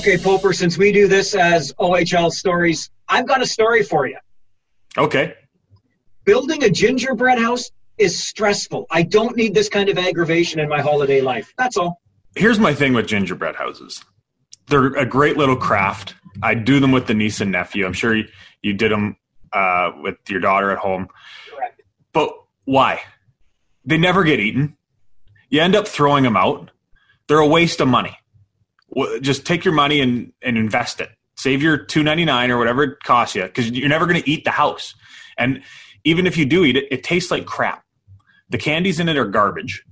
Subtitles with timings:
[0.00, 4.16] Okay, Poper, since we do this as OHL stories, I've got a story for you.
[4.96, 5.34] Okay.
[6.24, 8.86] Building a gingerbread house is stressful.
[8.90, 11.52] I don't need this kind of aggravation in my holiday life.
[11.58, 12.00] That's all.
[12.34, 14.02] Here's my thing with gingerbread houses
[14.68, 16.14] they're a great little craft.
[16.42, 17.84] I do them with the niece and nephew.
[17.84, 18.24] I'm sure you,
[18.62, 19.18] you did them
[19.52, 21.08] uh, with your daughter at home.
[21.54, 21.82] Correct.
[22.14, 22.32] But
[22.64, 23.02] why?
[23.84, 24.78] They never get eaten.
[25.50, 26.70] You end up throwing them out.
[27.26, 28.16] They're a waste of money.
[28.90, 31.10] Well, Just take your money and, and invest it.
[31.36, 34.28] Save your two ninety nine or whatever it costs you because you're never going to
[34.28, 34.94] eat the house.
[35.38, 35.62] And
[36.04, 37.82] even if you do eat it, it tastes like crap.
[38.50, 39.82] The candies in it are garbage.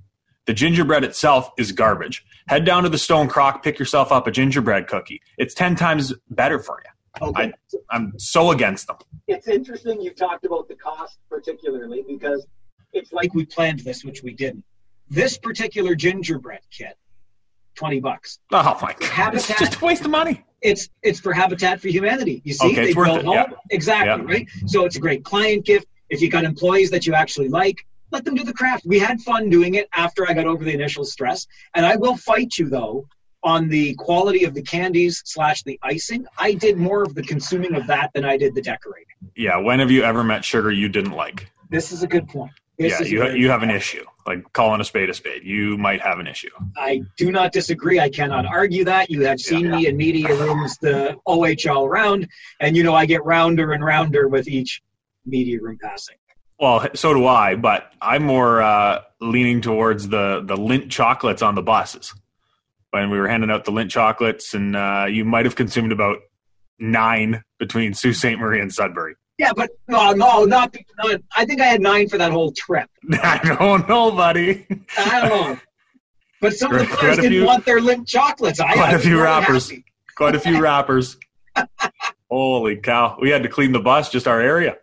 [0.45, 2.23] The gingerbread itself is garbage.
[2.47, 5.21] Head down to the Stone Crock, pick yourself up a gingerbread cookie.
[5.37, 7.27] It's ten times better for you.
[7.29, 7.51] Okay.
[7.89, 8.97] I'm so against them.
[9.27, 12.45] it's interesting you talked about the cost particularly because
[12.93, 14.63] it's like we planned this, which we didn't.
[15.09, 16.95] This particular gingerbread kit,
[17.79, 18.39] 20 bucks.
[18.51, 20.43] Oh my god, it's just a waste of money.
[20.61, 22.41] It's it's for Habitat for Humanity.
[22.43, 23.33] You see, Okay, they built it, home.
[23.35, 23.45] yeah.
[23.71, 24.33] Exactly, Yeah.
[24.33, 24.47] right?
[24.67, 25.87] So it's a great client gift.
[26.09, 27.77] If you got employees that you actually like,
[28.11, 28.83] let them do the craft.
[28.85, 31.47] We had fun doing it after I got over the initial stress.
[31.73, 33.07] And I will fight you though
[33.43, 36.25] on the quality of the candies slash the icing.
[36.37, 39.05] I did more of the consuming of that than I did the decorating.
[39.37, 41.49] Yeah, when have you ever met sugar you didn't like?
[41.69, 42.51] This is a good point.
[42.79, 44.05] This yeah, you you have an issue.
[44.25, 46.49] Like calling a spade a spade, you might have an issue.
[46.77, 47.99] I do not disagree.
[47.99, 49.09] I cannot argue that.
[49.09, 52.29] You have seen me in media rooms the OHL round,
[52.61, 54.81] and you know I get rounder and rounder with each
[55.25, 56.15] media room passing.
[56.57, 61.55] Well, so do I, but I'm more uh, leaning towards the the Lindt chocolates on
[61.55, 62.13] the buses.
[62.91, 66.19] When we were handing out the Lindt chocolates, and uh, you might have consumed about
[66.79, 68.37] nine between Sault Ste.
[68.37, 69.15] Marie and Sudbury.
[69.39, 71.21] Yeah, but no, no, not, not.
[71.35, 72.89] I think I had nine for that whole trip.
[73.23, 74.67] I don't know, buddy.
[74.97, 75.59] I don't know.
[76.41, 78.59] But some of the players didn't few- want their Lindt chocolates.
[78.59, 79.69] I Quite a few very rappers.
[79.69, 79.85] happy.
[80.15, 81.17] Quite a few wrappers.
[82.29, 83.17] Holy cow!
[83.21, 84.77] We had to clean the bus, just our area.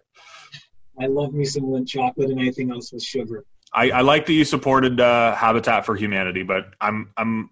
[0.99, 3.45] I love me some Lindt chocolate, and anything else with sugar.
[3.75, 7.51] I, I like that you supported uh, Habitat for Humanity, but I'm I'm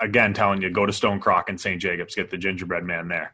[0.00, 1.80] again telling you, go to Stone Crock and St.
[1.80, 3.32] Jacobs, get the gingerbread man there.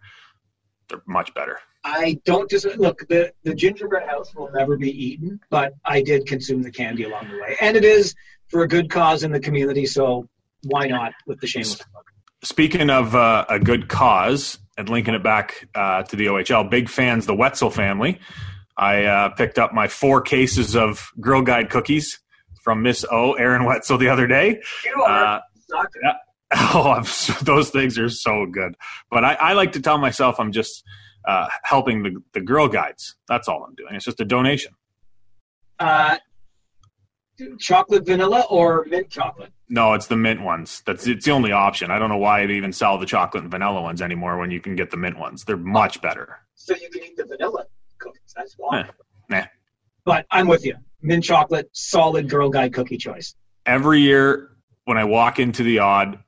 [0.89, 1.59] They're much better.
[1.87, 3.07] I don't dis- look.
[3.09, 7.29] The the gingerbread house will never be eaten, but I did consume the candy along
[7.31, 8.15] the way, and it is
[8.49, 9.87] for a good cause in the community.
[9.87, 10.29] So
[10.65, 12.05] why not with the shameless plug?
[12.43, 16.89] Speaking of uh, a good cause and linking it back uh, to the OHL, big
[16.89, 18.19] fans, the Wetzel family.
[18.77, 22.21] I uh, picked up my four cases of Girl Guide cookies
[22.63, 24.61] from Miss O, Erin Wetzel, the other day.
[24.85, 25.43] You are
[25.73, 26.13] Uh.
[26.75, 27.05] Oh, I'm
[27.43, 28.77] those things are so good.
[29.11, 30.85] But I, I like to tell myself I'm just
[31.27, 33.17] uh, helping the, the Girl Guides.
[33.29, 33.95] That's all I'm doing.
[33.95, 34.73] It's just a donation.
[35.79, 36.17] Uh,
[37.59, 39.53] chocolate vanilla or mint chocolate?
[39.69, 40.83] No, it's the mint ones.
[40.87, 41.91] That's it's the only option.
[41.91, 44.61] I don't know why they even sell the chocolate and vanilla ones anymore when you
[44.61, 45.45] can get the mint ones.
[45.45, 46.39] They're much better.
[46.55, 47.65] So you can eat the vanilla
[47.99, 48.33] cookies.
[48.35, 48.81] That's why.
[48.81, 48.85] Eh,
[49.29, 49.45] nah.
[50.05, 50.77] But I'm with you.
[51.03, 53.35] Mint chocolate, solid Girl Guide cookie choice.
[53.67, 54.51] Every year
[54.85, 56.21] when I walk into the odd,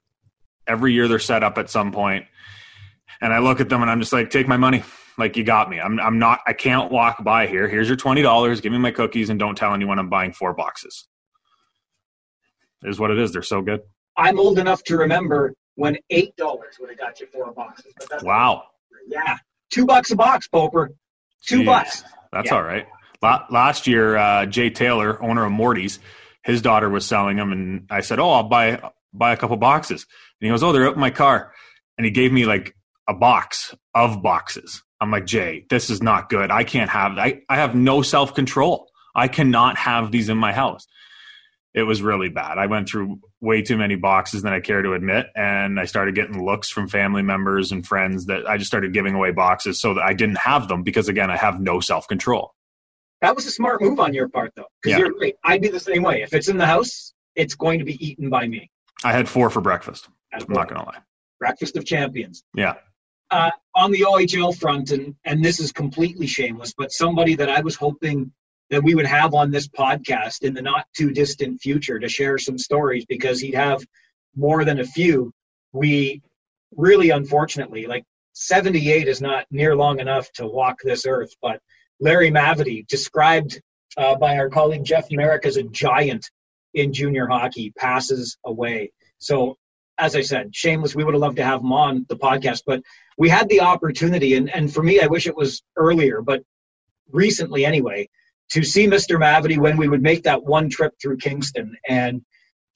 [0.66, 2.26] every year they're set up at some point,
[3.20, 4.82] and I look at them and I'm just like, take my money.
[5.16, 5.80] Like you got me.
[5.80, 6.40] I'm I'm not.
[6.46, 7.66] I can't walk by here.
[7.68, 8.60] Here's your twenty dollars.
[8.60, 11.08] Give me my cookies and don't tell anyone I'm buying four boxes.
[12.84, 13.32] It is what it is.
[13.32, 13.80] They're so good.
[14.16, 17.92] I'm old enough to remember when eight dollars would have got you four boxes.
[17.98, 18.64] But that's Wow.
[19.08, 19.38] Yeah,
[19.70, 20.92] two bucks a box, Poper.
[21.46, 21.66] Two Jeez.
[21.66, 22.04] bucks.
[22.32, 22.56] That's Yeah.
[22.56, 22.86] all right.
[23.20, 25.98] Last year, uh, Jay Taylor, owner of Morty's,
[26.44, 28.80] his daughter was selling them, and I said, "Oh, I'll buy
[29.12, 30.06] buy a couple boxes."
[30.40, 31.52] And he goes, "Oh, they're out in my car,"
[31.96, 32.76] and he gave me like
[33.08, 34.82] a box of boxes.
[35.00, 36.50] I'm like, Jay, this is not good.
[36.50, 37.18] I can't have.
[37.18, 38.88] I I have no self control.
[39.14, 40.86] I cannot have these in my house.
[41.74, 42.58] It was really bad.
[42.58, 46.14] I went through way too many boxes than I care to admit, and I started
[46.14, 49.94] getting looks from family members and friends that I just started giving away boxes so
[49.94, 52.54] that I didn't have them because again, I have no self control.
[53.20, 55.04] That was a smart move on your part, though, because Yeah.
[55.06, 55.34] you're right.
[55.44, 56.22] I'd be the same way.
[56.22, 58.70] If it's in the house, it's going to be eaten by me.
[59.04, 60.08] I had four for breakfast.
[60.32, 60.98] I'm not gonna lie.
[61.38, 62.42] Breakfast of champions.
[62.56, 62.74] Yeah.
[63.30, 67.60] Uh, on the OHL front, and and this is completely shameless, but somebody that I
[67.60, 68.32] was hoping
[68.70, 72.38] that we would have on this podcast in the not too distant future to share
[72.38, 73.82] some stories because he'd have
[74.36, 75.32] more than a few.
[75.72, 76.22] We
[76.76, 78.04] really, unfortunately, like
[78.34, 81.60] 78 is not near long enough to walk this earth, but
[82.00, 83.60] Larry Mavety, described
[83.96, 86.30] uh, by our colleague Jeff Merrick as a giant
[86.74, 88.92] in junior hockey, passes away.
[89.18, 89.56] So,
[89.98, 92.82] as I said, shameless, we would have loved to have him on the podcast, but
[93.16, 96.42] we had the opportunity, and, and for me, I wish it was earlier, but
[97.10, 98.08] recently anyway,
[98.50, 99.18] to see Mr.
[99.18, 101.76] Mavety when we would make that one trip through Kingston.
[101.88, 102.22] And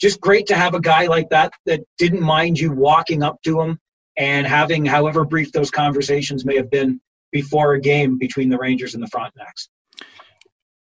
[0.01, 3.61] just great to have a guy like that that didn't mind you walking up to
[3.61, 3.79] him
[4.19, 8.95] and having however brief those conversations may have been before a game between the Rangers
[8.95, 9.69] and the Frontenacs.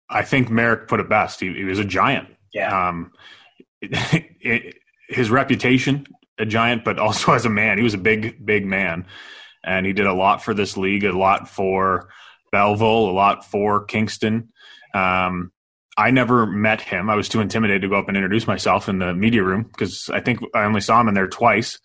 [0.09, 1.41] I think Merrick put it best.
[1.41, 2.29] He, he was a giant.
[2.55, 2.89] Yeah.
[2.89, 3.13] Um,
[3.83, 3.91] it,
[4.41, 4.77] it,
[5.09, 6.07] his reputation,
[6.39, 9.07] a giant, but also as a man, he was a big, big man,
[9.65, 12.09] and he did a lot for this league, a lot for
[12.53, 14.51] Belleville, a lot for Kingston.
[14.95, 15.53] Um,
[15.97, 17.11] I never met him.
[17.11, 20.09] I was too intimidated to go up and introduce myself in the media room because
[20.09, 21.81] I think I only saw him in there twice.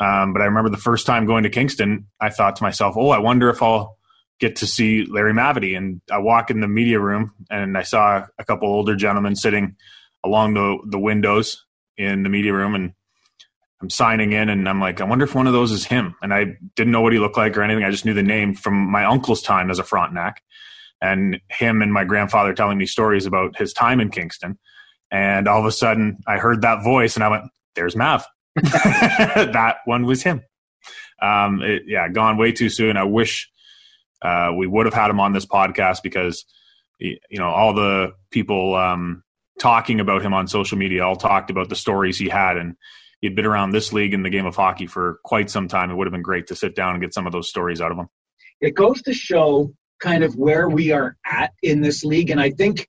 [0.00, 3.10] Um, but I remember the first time going to Kingston, I thought to myself, "Oh,
[3.10, 3.98] I wonder if I'll
[4.40, 8.24] get to see Larry Mavety." And I walk in the media room, and I saw
[8.38, 9.76] a couple older gentlemen sitting
[10.24, 11.64] along the the windows
[11.98, 12.94] in the media room, and
[13.82, 16.32] I'm signing in, and I'm like, "I wonder if one of those is him." And
[16.32, 17.82] I didn't know what he looked like or anything.
[17.82, 20.40] I just knew the name from my uncle's time as a Frontenac,
[21.00, 24.56] and him and my grandfather telling me stories about his time in Kingston.
[25.10, 27.44] And all of a sudden, I heard that voice, and I went,
[27.74, 28.24] "There's Mav."
[28.54, 30.42] that one was him.
[31.20, 32.96] Um, it, yeah, gone way too soon.
[32.96, 33.50] I wish
[34.22, 36.44] uh, we would have had him on this podcast because
[37.00, 39.24] you know all the people um,
[39.58, 42.76] talking about him on social media all talked about the stories he had, and
[43.22, 45.90] he'd been around this league and the game of hockey for quite some time.
[45.90, 47.90] It would have been great to sit down and get some of those stories out
[47.90, 48.08] of him.
[48.60, 52.50] It goes to show kind of where we are at in this league, and I
[52.50, 52.86] think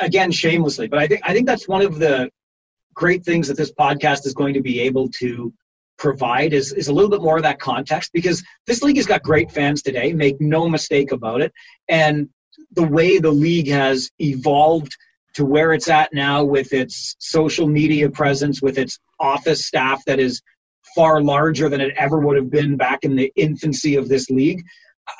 [0.00, 2.30] again shamelessly, but I think I think that's one of the
[2.94, 5.52] great things that this podcast is going to be able to
[5.96, 9.22] provide is, is a little bit more of that context because this league has got
[9.22, 11.52] great fans today, make no mistake about it.
[11.88, 12.28] And
[12.72, 14.96] the way the league has evolved
[15.34, 20.18] to where it's at now with its social media presence, with its office staff that
[20.18, 20.40] is
[20.94, 24.62] far larger than it ever would have been back in the infancy of this league.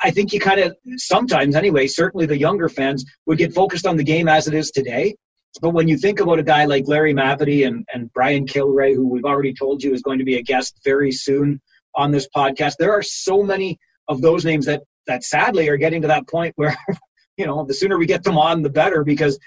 [0.03, 3.97] I think you kind of sometimes, anyway, certainly the younger fans would get focused on
[3.97, 5.15] the game as it is today
[5.59, 9.07] but when you think about a guy like Larry Mavety and, and Brian Kilrea, who
[9.07, 11.59] we've already told you is going to be a guest very soon
[11.95, 13.77] on this podcast, there are so many
[14.07, 16.77] of those names that that sadly are getting to that point where,
[17.37, 19.37] you know, the sooner we get them on, the better, because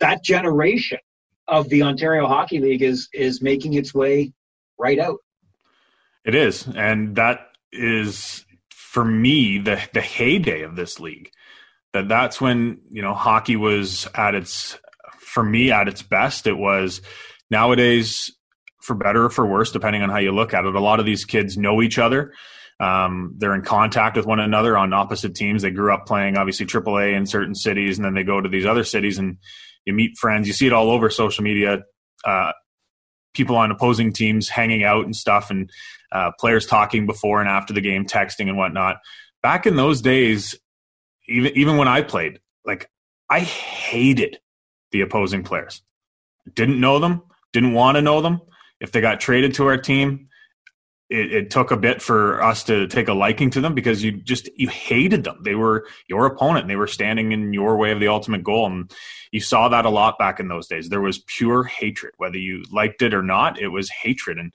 [0.00, 0.98] that generation
[1.48, 4.32] of the Ontario Hockey League is is making its way
[4.78, 5.18] right out.
[6.24, 11.30] It is, and that is for me the the heyday of this league.
[11.92, 14.78] That that's when you know hockey was at its
[15.18, 16.46] for me at its best.
[16.46, 17.00] It was
[17.50, 18.30] nowadays,
[18.80, 21.06] for better or for worse, depending on how you look at it, a lot of
[21.06, 22.32] these kids know each other.
[22.80, 25.62] Um, they're in contact with one another on opposite teams.
[25.62, 28.66] They grew up playing obviously AAA in certain cities, and then they go to these
[28.66, 29.38] other cities and
[29.84, 30.46] you meet friends.
[30.46, 31.82] You see it all over social media.
[32.24, 32.52] Uh,
[33.34, 35.70] people on opposing teams hanging out and stuff, and
[36.12, 38.96] uh, players talking before and after the game, texting and whatnot.
[39.42, 40.54] Back in those days,
[41.28, 42.90] even even when I played, like
[43.28, 44.38] I hated
[44.92, 45.82] the opposing players.
[46.54, 48.40] Didn't know them, didn't want to know them.
[48.80, 50.28] If they got traded to our team,
[51.12, 54.12] it, it, took a bit for us to take a liking to them because you
[54.12, 55.38] just you hated them.
[55.44, 56.68] They were your opponent.
[56.68, 58.90] They were standing in your way of the ultimate goal, and
[59.30, 60.88] you saw that a lot back in those days.
[60.88, 63.60] There was pure hatred, whether you liked it or not.
[63.60, 64.52] It was hatred, and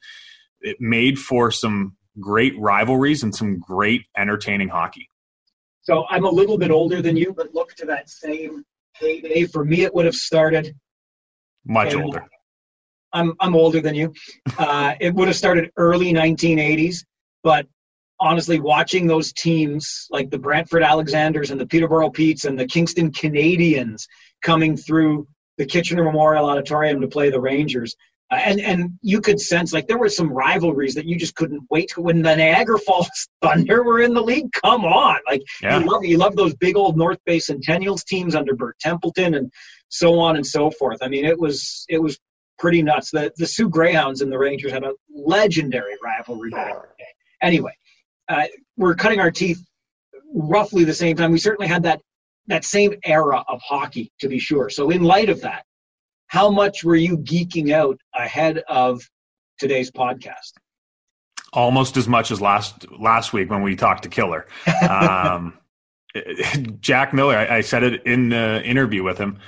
[0.61, 5.09] it made for some great rivalries and some great entertaining hockey.
[5.81, 9.45] So I'm a little bit older than you, but look to that same heyday.
[9.45, 10.75] For me, it would have started
[11.65, 12.27] much older.
[13.13, 14.13] I'm I'm older than you.
[14.57, 17.05] Uh, it would have started early 1980s,
[17.43, 17.67] but
[18.19, 23.11] honestly, watching those teams like the Brantford Alexanders and the Peterborough Petes and the Kingston
[23.11, 24.07] Canadians
[24.41, 27.95] coming through the Kitchener Memorial Auditorium to play the Rangers,
[28.31, 31.63] uh, and and you could sense like there were some rivalries that you just couldn't
[31.69, 33.09] wait to when the Niagara Falls
[33.41, 34.51] Thunder were in the league.
[34.63, 35.79] Come on, like yeah.
[35.79, 39.51] you love you love those big old North Bay Centennials teams under Bert Templeton and
[39.89, 40.99] so on and so forth.
[41.01, 42.19] I mean, it was it was
[42.59, 43.11] pretty nuts.
[43.11, 47.05] The the Soo Greyhounds and the Rangers had a legendary rivalry back in the day.
[47.41, 47.73] Anyway,
[48.29, 48.45] uh,
[48.77, 49.63] we're cutting our teeth
[50.33, 51.31] roughly the same time.
[51.31, 52.01] We certainly had that
[52.47, 54.69] that same era of hockey, to be sure.
[54.69, 55.65] So in light of that,
[56.27, 59.01] how much were you geeking out ahead of
[59.59, 60.53] today's podcast?
[61.53, 64.47] Almost as much as last last week when we talked to Killer.
[64.89, 65.57] Um,
[66.79, 69.39] Jack Miller, I, I said it in the interview with him.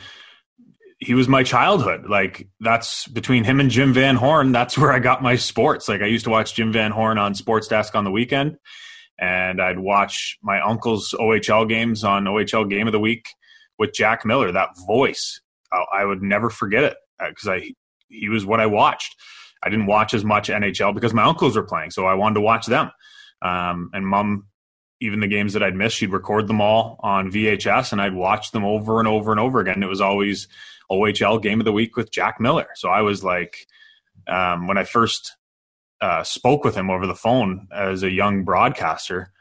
[1.00, 2.10] He was my childhood.
[2.10, 4.52] Like that's between him and Jim Van Horne.
[4.52, 5.88] That's where I got my sports.
[5.88, 8.58] Like I used to watch Jim Van Horne on Sports Desk on the weekend,
[9.20, 13.28] and I'd watch my uncle's OHL games on OHL Game of the Week
[13.78, 14.52] with Jack Miller.
[14.52, 15.40] That voice,
[15.72, 17.74] I, I would never forget it because uh, I
[18.10, 19.16] he was what I watched.
[19.64, 22.42] I didn't watch as much NHL because my uncles were playing, so I wanted to
[22.42, 22.92] watch them.
[23.42, 24.48] Um, and mom
[25.02, 28.52] even the games that I'd missed, she'd record them all on VHS and I'd watch
[28.52, 29.82] them over and over and over again.
[29.82, 30.48] It was always
[30.92, 32.68] OHL game of the week with Jack Miller.
[32.76, 33.68] So I was like,
[34.28, 35.36] um, when I first
[36.02, 39.32] uh, spoke with him over the phone as a young broadcaster,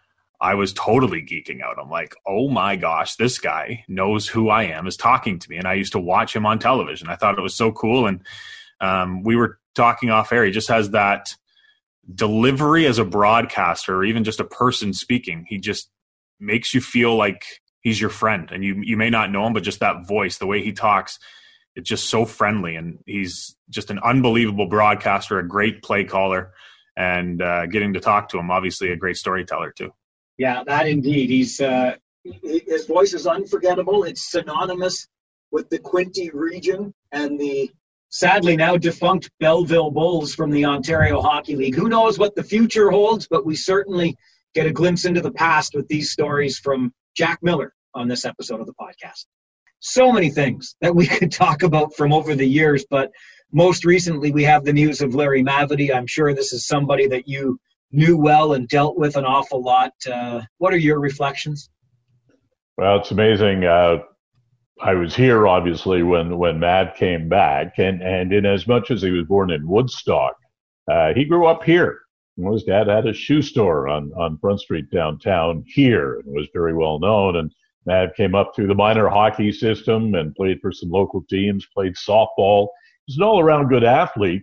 [0.40, 1.78] I was totally geeking out.
[1.80, 5.56] I'm like, oh my gosh, this guy knows who I am, is talking to me.
[5.56, 7.08] And I used to watch him on television.
[7.08, 8.06] I thought it was so cool.
[8.06, 8.22] And
[8.80, 10.44] um, we were talking off air.
[10.44, 11.34] He just has that
[12.14, 15.90] delivery as a broadcaster or even just a person speaking he just
[16.40, 17.44] makes you feel like
[17.80, 18.50] he's your friend.
[18.52, 21.18] And you you may not know him but just that voice the way he talks
[21.76, 22.74] it's just so friendly.
[22.74, 26.52] And he's just an unbelievable broadcaster a great play caller
[26.96, 29.90] and uh, getting to talk to him obviously a great storyteller too.
[30.36, 31.30] Yeah that indeed.
[31.30, 31.96] He's uh,
[32.42, 34.04] his voice is unforgettable.
[34.04, 35.08] It's synonymous
[35.50, 37.70] with the quinte region and the
[38.10, 41.74] sadly now defunct Belleville Bulls from the Ontario Hockey League.
[41.74, 44.16] Who knows what the future holds, but we certainly
[44.54, 48.60] get a glimpse into the past with these stories from Jack Miller on this episode
[48.60, 49.26] of the podcast.
[49.80, 53.10] So many things that we could talk about from over the years, but
[53.52, 55.94] most recently we have the news of Larry Mavety.
[55.94, 57.58] I'm sure this is somebody that you
[57.90, 59.92] knew well and dealt with an awful lot.
[60.10, 61.70] Uh, what are your reflections?
[62.76, 63.64] Well, it's amazing.
[63.64, 63.98] Uh,
[64.80, 69.02] I was here obviously when when Mav came back, and and in as much as
[69.02, 70.36] he was born in Woodstock,
[70.90, 72.00] uh, he grew up here.
[72.36, 76.74] His dad had a shoe store on on Front Street downtown here, and was very
[76.74, 77.36] well known.
[77.36, 77.52] And
[77.86, 81.94] Mav came up through the minor hockey system and played for some local teams, played
[81.94, 82.68] softball.
[83.06, 84.42] He's an all around good athlete,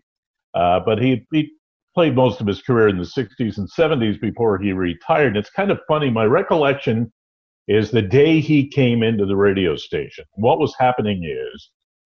[0.54, 1.54] uh, but he he
[1.94, 5.28] played most of his career in the 60s and 70s before he retired.
[5.28, 6.10] And it's kind of funny.
[6.10, 7.10] My recollection
[7.68, 10.24] is the day he came into the radio station.
[10.34, 11.72] What was happening is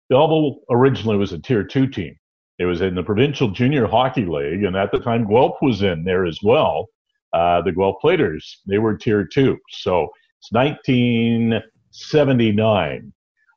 [0.09, 2.15] Belleville originally was a tier two team.
[2.59, 6.05] It was in the provincial junior hockey league, and at the time Guelph was in
[6.05, 6.89] there as well.
[7.33, 9.59] Uh, the Guelph Platers, they were tier two.
[9.71, 10.09] So
[10.41, 13.13] it's 1979.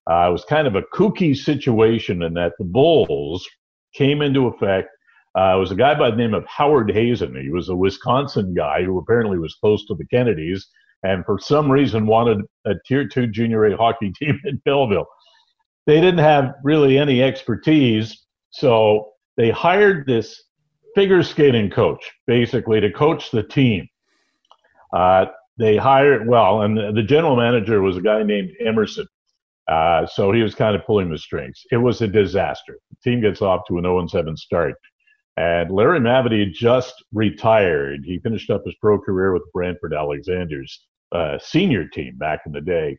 [0.09, 3.47] Uh, it was kind of a kooky situation in that the Bulls
[3.93, 4.89] came into effect.
[5.37, 7.39] Uh, it was a guy by the name of Howard Hazen.
[7.39, 10.67] He was a Wisconsin guy who apparently was close to the Kennedys
[11.03, 15.07] and for some reason wanted a tier two junior A hockey team in Belleville.
[15.85, 20.43] They didn't have really any expertise, so they hired this
[20.95, 23.87] figure skating coach basically to coach the team.
[24.93, 25.25] Uh,
[25.57, 29.05] they hired well, and the, general manager was a guy named Emerson.
[29.67, 31.61] Uh, so he was kind of pulling the strings.
[31.71, 32.77] It was a disaster.
[32.89, 34.75] The team gets off to an 0 7 start.
[35.39, 38.01] And Larry Mavety just retired.
[38.03, 42.59] He finished up his pro career with Brantford Alexanders uh, senior team back in the
[42.59, 42.97] day.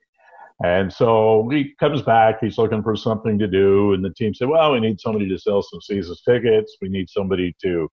[0.65, 2.39] And so he comes back.
[2.41, 5.39] He's looking for something to do, and the team said, "Well, we need somebody to
[5.39, 6.79] sell some season tickets.
[6.81, 7.91] We need somebody to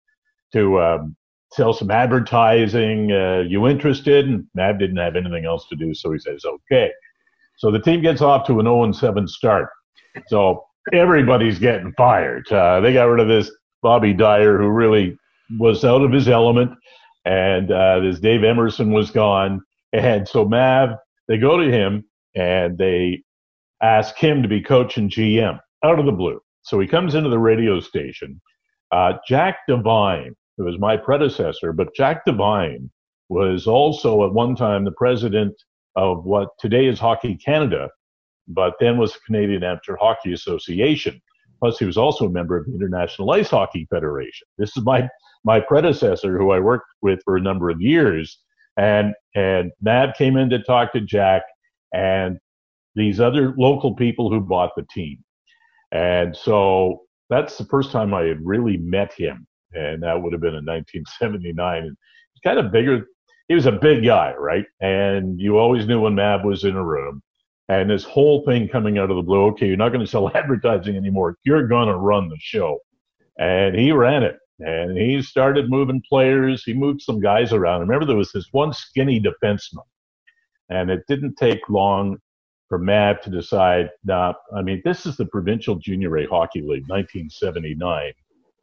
[0.53, 1.15] to um,
[1.51, 3.11] sell some advertising.
[3.11, 6.89] Uh, you interested?" And Mav didn't have anything else to do, so he says, "Okay."
[7.57, 9.69] So the team gets off to an 0-7 start.
[10.27, 10.63] So
[10.93, 12.49] everybody's getting fired.
[12.51, 13.49] Uh, they got rid of this
[13.87, 15.17] Bobby Dyer, who really
[15.59, 16.73] was out of his element,
[17.23, 19.61] and uh, Dave Emerson was gone.
[19.93, 20.89] And so Mav,
[21.29, 22.03] they go to him
[22.35, 23.23] and they
[23.81, 26.41] ask him to be coach and GM out of the blue.
[26.63, 28.41] So he comes into the radio station.
[28.91, 32.91] Uh, Jack Devine, who was my predecessor, but Jack Devine
[33.29, 35.55] was also at one time the president
[35.95, 37.89] of what today is Hockey Canada,
[38.49, 41.21] but then was the Canadian Amateur Hockey Association.
[41.59, 44.47] Plus, he was also a member of the International Ice Hockey Federation.
[44.57, 45.07] This is my
[45.43, 48.39] my predecessor, who I worked with for a number of years,
[48.77, 51.43] and and Mav came in to talk to Jack
[51.93, 52.37] and
[52.95, 55.23] these other local people who bought the team.
[55.91, 59.47] And so that's the first time I had really met him.
[59.73, 61.83] And that would have been in 1979.
[61.83, 61.97] And
[62.33, 63.05] he's kind of bigger.
[63.47, 64.65] He was a big guy, right?
[64.81, 67.21] And you always knew when Mav was in a room.
[67.69, 70.31] And this whole thing coming out of the blue, okay, you're not going to sell
[70.35, 71.37] advertising anymore.
[71.43, 72.79] You're going to run the show.
[73.37, 76.63] And he ran it and he started moving players.
[76.63, 77.81] He moved some guys around.
[77.81, 79.85] Remember, there was this one skinny defenseman,
[80.69, 82.17] and it didn't take long
[82.67, 83.89] for Mav to decide.
[84.03, 88.13] Now, I mean, this is the Provincial Junior A Hockey League, 1979.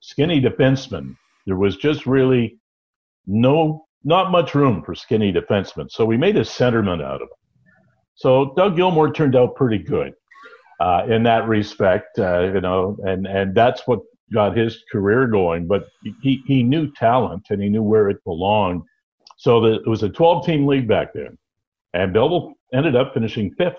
[0.00, 1.16] Skinny defenseman.
[1.46, 2.58] There was just really
[3.26, 5.90] no, not much room for skinny defensemen.
[5.90, 7.43] So we made a centerman out of him.
[8.14, 10.14] So Doug Gilmour turned out pretty good
[10.80, 14.00] uh, in that respect, uh, you know, and, and that's what
[14.32, 15.66] got his career going.
[15.66, 15.86] But
[16.22, 18.82] he, he knew talent and he knew where it belonged.
[19.36, 21.36] So the, it was a 12 team league back then.
[21.92, 23.76] And Belleville ended up finishing fifth.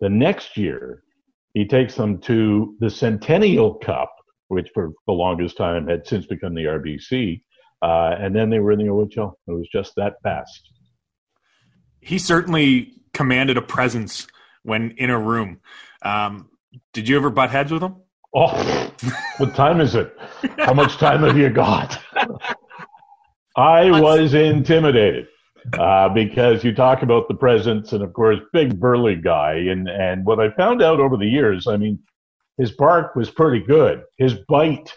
[0.00, 1.02] The next year,
[1.54, 4.12] he takes them to the Centennial Cup,
[4.48, 7.40] which for the longest time had since become the RBC.
[7.82, 9.32] Uh, and then they were in the OHL.
[9.48, 10.70] It was just that fast.
[12.00, 14.26] He certainly commanded a presence
[14.62, 15.58] when in a room.
[16.02, 16.50] Um,
[16.92, 17.96] did you ever butt heads with him?
[18.34, 18.92] Oh,
[19.38, 20.14] what time is it?
[20.58, 21.98] How much time have you got?
[23.56, 25.28] I was intimidated
[25.78, 29.54] uh, because you talk about the presence and, of course, big burly guy.
[29.54, 31.98] And, and what I found out over the years, I mean,
[32.58, 34.02] his bark was pretty good.
[34.18, 34.92] His bite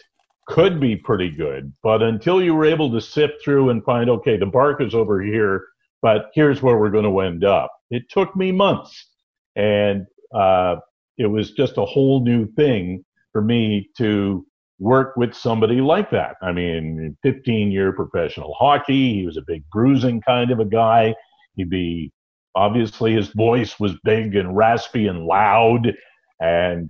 [0.48, 1.72] could be pretty good.
[1.82, 5.22] But until you were able to sift through and find, okay, the bark is over
[5.22, 5.64] here,
[6.02, 9.08] but here's where we're going to end up, it took me months.
[9.56, 10.78] And uh,
[11.18, 13.04] it was just a whole new thing
[13.34, 14.46] for me to
[14.80, 16.38] work with somebody like that.
[16.42, 19.14] I mean, 15 year professional hockey.
[19.16, 21.14] He was a big bruising kind of a guy.
[21.56, 22.12] He'd be
[22.56, 25.94] obviously his voice was big and raspy and loud.
[26.40, 26.90] And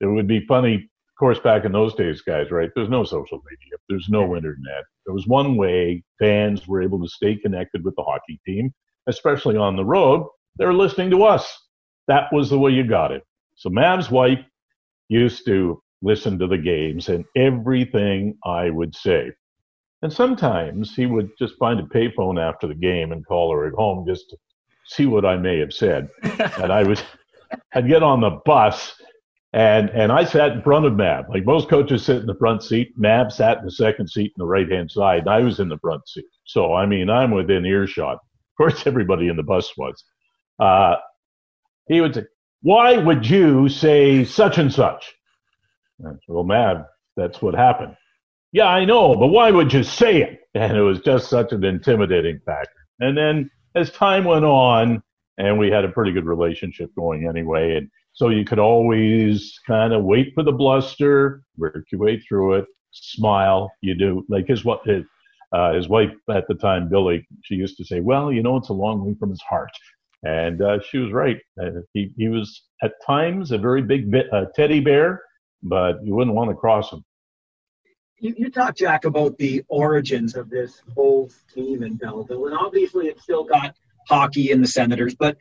[0.00, 0.89] it would be funny,
[1.20, 2.70] course, back in those days, guys, right?
[2.74, 4.84] There's no social media, there's no internet.
[5.06, 8.72] There was one way fans were able to stay connected with the hockey team,
[9.06, 10.26] especially on the road.
[10.58, 11.46] They were listening to us.
[12.08, 13.22] That was the way you got it.
[13.54, 14.40] So Mav's wife
[15.08, 19.30] used to listen to the games and everything I would say.
[20.02, 23.74] And sometimes he would just find a payphone after the game and call her at
[23.74, 24.36] home just to
[24.86, 26.08] see what I may have said.
[26.22, 27.02] and I would,
[27.74, 28.94] I'd get on the bus
[29.52, 31.28] and, and I sat in front of Mav.
[31.28, 32.92] Like most coaches sit in the front seat.
[32.96, 35.68] Mav sat in the second seat in the right hand side and I was in
[35.68, 36.24] the front seat.
[36.44, 38.14] So, I mean, I'm within earshot.
[38.14, 40.04] Of course, everybody in the bus was.
[40.58, 40.96] Uh,
[41.88, 42.24] he would say,
[42.62, 45.14] why would you say such and such?
[46.06, 46.84] I well, Mav,
[47.16, 47.96] that's what happened.
[48.52, 50.36] Yeah, I know, but why would you say it?
[50.52, 52.72] And it was just such an intimidating factor.
[52.98, 55.00] And then as time went on,
[55.38, 57.88] and we had a pretty good relationship going anyway, and
[58.20, 62.66] so you could always kind of wait for the bluster, work your way through it,
[62.90, 63.72] smile.
[63.80, 65.04] You do like his what his,
[65.54, 67.26] uh, his wife at the time, Billy.
[67.44, 69.70] She used to say, "Well, you know, it's a long way from his heart,"
[70.22, 71.38] and uh, she was right.
[71.58, 75.22] Uh, he he was at times a very big bit, uh, teddy bear,
[75.62, 77.02] but you wouldn't want to cross him.
[78.18, 83.06] You, you talked, Jack, about the origins of this whole team in Belleville, and obviously
[83.06, 83.74] it's still got
[84.10, 85.38] hockey in the Senators, but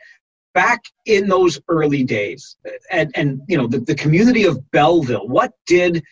[0.53, 2.55] back in those early days,
[2.91, 6.03] and, and you know, the, the community of Belleville, what did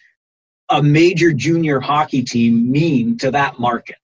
[0.70, 3.98] a major junior hockey team mean to that market?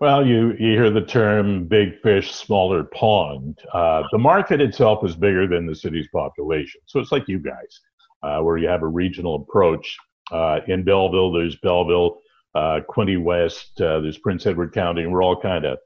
[0.00, 3.60] Well, you, you hear the term big fish, smaller pond.
[3.72, 6.80] Uh, the market itself is bigger than the city's population.
[6.86, 7.80] So it's like you guys
[8.22, 9.96] uh, where you have a regional approach.
[10.32, 12.18] Uh, in Belleville, there's Belleville,
[12.54, 15.78] uh, Quinte West, uh, there's Prince Edward County, and we're all kind of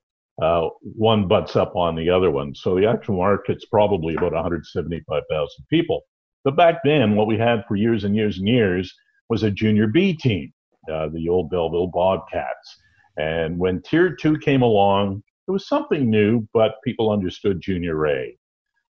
[0.42, 2.54] uh, one butts up on the other one.
[2.54, 6.02] So the actual market's probably about 175,000 people.
[6.44, 8.92] But back then, what we had for years and years and years
[9.28, 10.52] was a junior B team,
[10.92, 12.76] uh, the old Belleville Bobcats.
[13.16, 18.36] And when Tier 2 came along, it was something new, but people understood Junior A.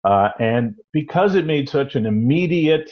[0.04, 2.92] Uh, and because it made such an immediate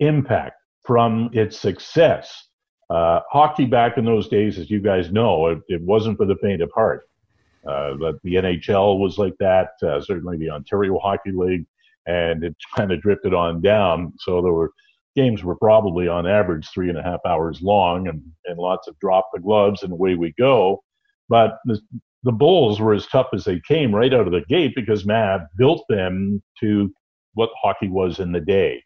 [0.00, 2.48] impact from its success.
[2.88, 6.36] Uh, hockey back in those days, as you guys know, it, it wasn't for the
[6.42, 7.08] faint of heart.
[7.66, 11.66] Uh, but the NHL was like that, uh, certainly the Ontario Hockey League,
[12.06, 14.12] and it kind of drifted on down.
[14.18, 14.70] So there were
[15.16, 18.98] games were probably on average three and a half hours long, and, and lots of
[19.00, 20.82] drop the gloves and away we go.
[21.28, 21.80] But the,
[22.22, 25.42] the Bulls were as tough as they came right out of the gate because Mav
[25.56, 26.92] built them to
[27.34, 28.82] what hockey was in the day.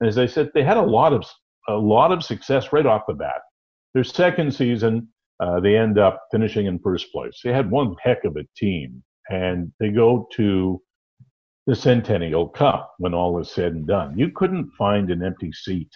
[0.00, 1.24] And as I said, they had a lot of
[1.68, 3.40] a lot of success right off the bat.
[3.92, 5.08] Their second season,
[5.40, 7.40] uh, they end up finishing in first place.
[7.44, 10.80] They had one heck of a team, and they go to
[11.66, 14.18] the Centennial Cup when all is said and done.
[14.18, 15.90] You couldn't find an empty seat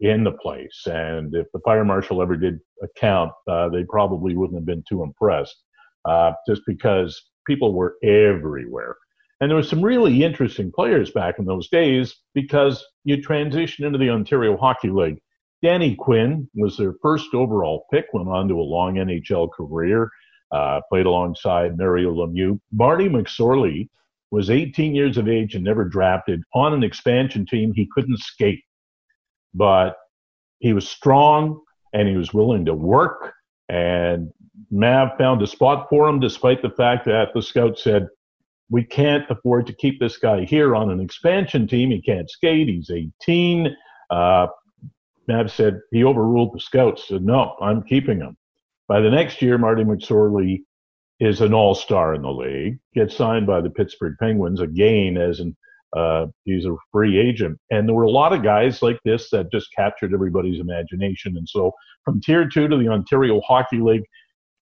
[0.00, 4.36] in the place, and if the fire marshal ever did a count, uh, they probably
[4.36, 5.56] wouldn't have been too impressed,
[6.04, 8.96] uh, just because people were everywhere.
[9.40, 13.98] And there were some really interesting players back in those days because you transition into
[13.98, 15.18] the Ontario Hockey League.
[15.62, 20.10] Danny Quinn was their first overall pick, went on to a long NHL career,
[20.50, 22.60] uh, played alongside Mario Lemieux.
[22.72, 23.88] Marty McSorley
[24.30, 27.72] was 18 years of age and never drafted on an expansion team.
[27.72, 28.64] He couldn't skate,
[29.54, 29.96] but
[30.58, 31.60] he was strong
[31.92, 33.32] and he was willing to work.
[33.68, 34.30] And
[34.70, 38.08] Mav found a spot for him despite the fact that the scout said,
[38.70, 41.90] we can't afford to keep this guy here on an expansion team.
[41.90, 42.68] He can't skate.
[42.68, 43.76] He's 18.
[44.10, 44.46] Uh,
[45.28, 47.08] Mav said he overruled the scouts.
[47.08, 48.36] Said no, I'm keeping him.
[48.88, 50.60] By the next year, Marty McSorley
[51.20, 52.78] is an all-star in the league.
[52.94, 55.56] Gets signed by the Pittsburgh Penguins again as an
[55.96, 57.58] uh, he's a free agent.
[57.70, 61.36] And there were a lot of guys like this that just captured everybody's imagination.
[61.36, 61.72] And so
[62.04, 64.04] from tier two to the Ontario Hockey League,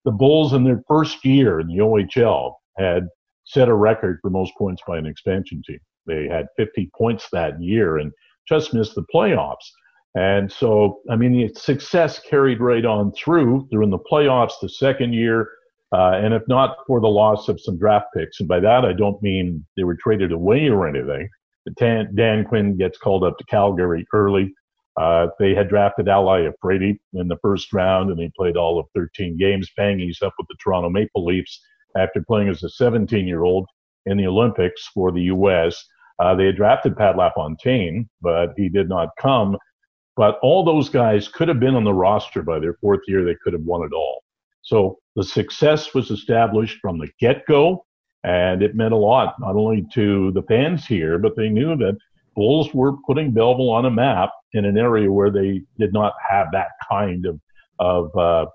[0.04, 3.06] the Bulls in their first year in the OHL had
[3.44, 5.78] set a record for most points by an expansion team.
[6.06, 8.10] They had 50 points that year and
[8.48, 9.70] just missed the playoffs.
[10.14, 13.68] And so, I mean, the success carried right on through.
[13.70, 15.48] They're the playoffs the second year.
[15.92, 18.92] Uh, and if not for the loss of some draft picks, and by that I
[18.92, 21.28] don't mean they were traded away or anything.
[21.76, 24.54] Dan, Dan Quinn gets called up to Calgary early.
[25.00, 28.86] Uh, they had drafted Al Iafrate in the first round, and he played all of
[28.94, 29.70] 13 games.
[29.76, 31.60] Bang, he's up with the Toronto Maple Leafs
[31.96, 33.66] after playing as a 17 year old
[34.06, 35.84] in the Olympics for the U.S.
[36.18, 39.56] Uh, they had drafted Pat LaFontaine, but he did not come.
[40.16, 43.24] But all those guys could have been on the roster by their fourth year.
[43.24, 44.22] They could have won it all.
[44.62, 47.86] So the success was established from the get go,
[48.24, 51.96] and it meant a lot, not only to the fans here, but they knew that
[52.36, 56.48] Bulls were putting Belleville on a map in an area where they did not have
[56.52, 57.40] that kind of,
[57.78, 58.46] of uh,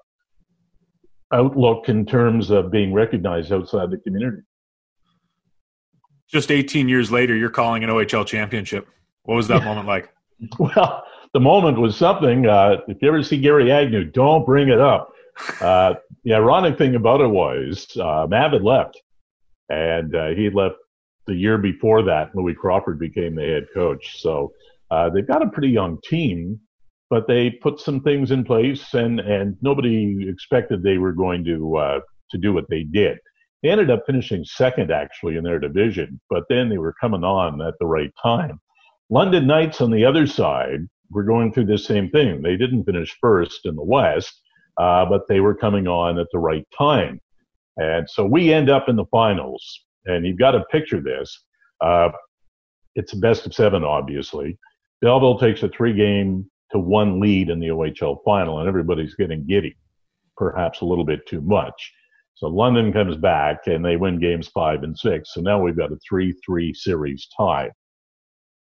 [1.33, 4.41] outlook in terms of being recognized outside the community.
[6.27, 8.87] Just 18 years later, you're calling an OHL championship.
[9.23, 10.09] What was that moment like?
[10.59, 12.47] Well, the moment was something.
[12.47, 15.11] Uh, if you ever see Gary Agnew, don't bring it up.
[15.59, 19.01] Uh, the ironic thing about it was uh, Mav had left,
[19.67, 20.75] and uh, he left
[21.27, 22.33] the year before that.
[22.35, 24.21] Louis Crawford became the head coach.
[24.21, 24.53] So
[24.89, 26.57] uh, they've got a pretty young team,
[27.09, 31.75] but they put some things in place, and and nobody expected they were going to
[31.75, 31.99] uh,
[32.31, 33.17] to do what they did.
[33.61, 37.61] They ended up finishing second actually in their division, but then they were coming on
[37.61, 38.61] at the right time.
[39.09, 42.41] London Knights on the other side were going through the same thing.
[42.41, 44.41] They didn't finish first in the West,
[44.77, 47.19] uh, but they were coming on at the right time.
[47.77, 51.43] And so we end up in the finals, and you've got to picture this.
[51.81, 52.09] Uh,
[52.95, 54.57] it's a best of seven, obviously.
[55.01, 59.45] Belleville takes a three game to one lead in the OHL final, and everybody's getting
[59.45, 59.75] giddy,
[60.37, 61.93] perhaps a little bit too much.
[62.35, 65.33] So London comes back and they win games five and six.
[65.33, 67.71] So now we've got a 3 3 series tie.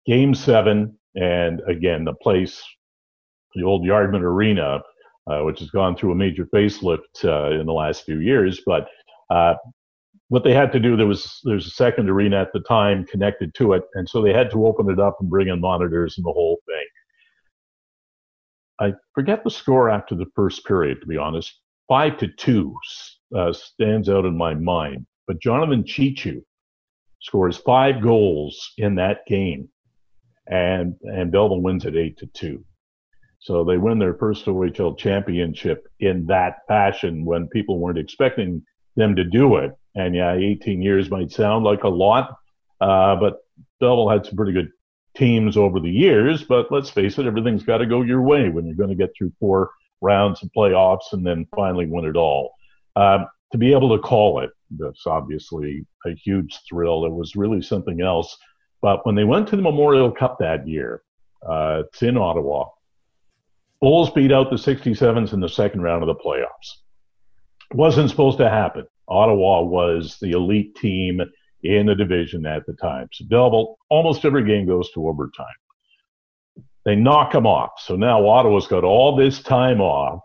[0.07, 2.63] Game seven, and again, the place,
[3.55, 4.81] the old Yardmen Arena,
[5.31, 8.61] uh, which has gone through a major facelift uh, in the last few years.
[8.65, 8.89] But
[9.31, 9.55] uh,
[10.29, 13.55] what they had to do, there was there's a second arena at the time connected
[13.57, 16.25] to it, and so they had to open it up and bring in monitors and
[16.25, 16.87] the whole thing.
[18.81, 21.61] I forget the score after the first period, to be honest.
[21.89, 22.75] Five to two
[23.37, 25.07] uh, stands out in my mind.
[25.27, 26.43] But Jonathan Cheechoo
[27.21, 29.69] scores five goals in that game,
[30.47, 32.65] and and Belleville wins at eight to two.
[33.41, 38.63] So they win their first OHL championship in that fashion when people weren't expecting
[38.97, 39.73] them to do it.
[39.95, 42.37] And yeah, 18 years might sound like a lot,
[42.81, 43.39] uh, but
[43.81, 44.71] Belleville had some pretty good
[45.17, 46.45] teams over the years.
[46.45, 49.11] But let's face it, everything's got to go your way when you're going to get
[49.17, 49.71] through four
[50.03, 52.53] rounds of playoffs and then finally win it all.
[52.97, 57.05] Um, to be able to call it, that's obviously a huge thrill.
[57.05, 58.37] It was really something else.
[58.83, 61.03] But when they went to the Memorial Cup that year,
[61.47, 62.67] uh, it's in Ottawa.
[63.81, 66.81] Bulls beat out the 67s in the second round of the playoffs.
[67.73, 68.87] Wasn't supposed to happen.
[69.09, 71.21] Ottawa was the elite team
[71.63, 73.09] in the division at the time.
[73.13, 75.47] So Belleville, almost every game goes to overtime.
[76.85, 77.73] They knock them off.
[77.79, 80.21] So now Ottawa's got all this time off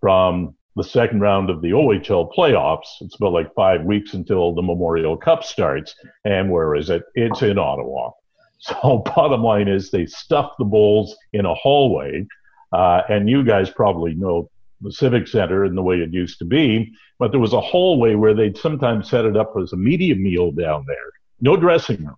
[0.00, 2.86] from the second round of the OHL playoffs.
[3.00, 5.94] It's about like five weeks until the Memorial Cup starts.
[6.24, 7.02] And where is it?
[7.14, 8.10] It's in Ottawa.
[8.62, 12.26] So bottom line is they stuffed the Bulls in a hallway.
[12.74, 16.44] Uh, and you guys probably know the Civic Center and the way it used to
[16.44, 20.14] be, but there was a hallway where they'd sometimes set it up as a media
[20.14, 20.96] meal down there.
[21.40, 22.16] No dressing room,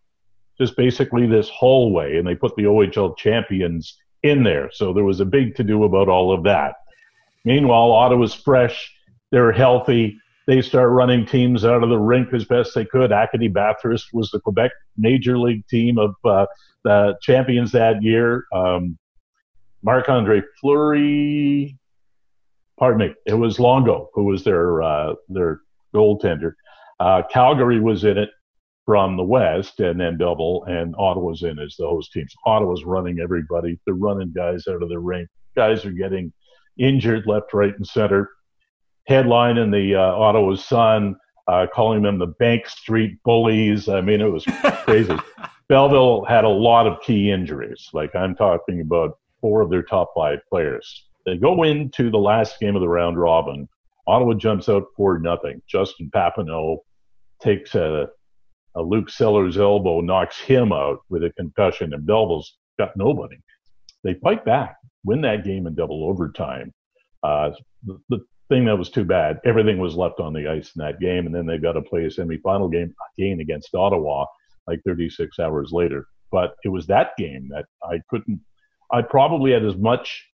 [0.58, 4.70] just basically this hallway, and they put the OHL champions in there.
[4.72, 6.74] So there was a big to do about all of that.
[7.44, 8.92] Meanwhile, Ottawa's fresh.
[9.30, 10.18] They're healthy.
[10.46, 13.12] They start running teams out of the rink as best they could.
[13.12, 16.46] Acadie Bathurst was the Quebec Major League team of uh,
[16.84, 18.44] the champions that year.
[18.52, 18.98] Um,
[19.82, 21.76] Marc Andre Fleury,
[22.78, 25.60] pardon me, it was Longo who was their uh, their
[25.94, 26.54] goaltender.
[27.00, 28.30] Uh, Calgary was in it
[28.84, 32.34] from the west, and then Double and Ottawa's in as the host teams.
[32.46, 33.78] Ottawa's running everybody.
[33.84, 35.28] They're running guys out of the rink.
[35.56, 36.32] Guys are getting
[36.78, 38.30] injured left, right, and center.
[39.06, 41.16] Headline in the uh, Ottawa Sun,
[41.48, 43.88] uh, calling them the Bank Street Bullies.
[43.88, 44.44] I mean, it was
[44.84, 45.16] crazy.
[45.68, 47.88] Belleville had a lot of key injuries.
[47.92, 51.06] Like I'm talking about four of their top five players.
[51.24, 53.68] They go into the last game of the round robin.
[54.06, 55.62] Ottawa jumps out for nothing.
[55.68, 56.78] Justin Papineau
[57.40, 58.08] takes a,
[58.74, 63.36] a Luke Sellars elbow, knocks him out with a concussion, and Belleville's got nobody.
[64.04, 66.72] They fight back, win that game in double overtime.
[67.22, 67.50] Uh,
[67.84, 71.00] the, the thing that was too bad, everything was left on the ice in that
[71.00, 74.26] game, and then they got to play a semifinal game again against Ottawa
[74.66, 76.06] like 36 hours later.
[76.30, 78.40] But it was that game that I couldn't.
[78.90, 80.26] I probably had as much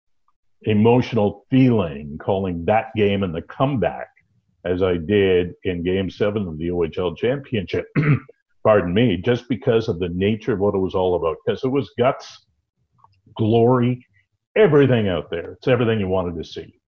[0.62, 4.08] emotional feeling calling that game and the comeback
[4.64, 7.86] as I did in Game Seven of the OHL Championship.
[8.64, 11.36] Pardon me, just because of the nature of what it was all about.
[11.44, 12.45] Because it was guts,
[13.36, 14.06] glory,
[14.56, 15.52] everything out there.
[15.52, 16.78] It's everything you wanted to see.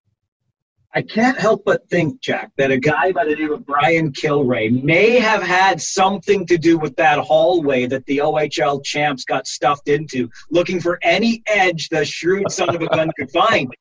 [0.93, 4.83] I can't help but think, Jack, that a guy by the name of Brian Kilrea
[4.83, 9.87] may have had something to do with that hallway that the OHL champs got stuffed
[9.87, 13.71] into, looking for any edge the shrewd son of a gun could find.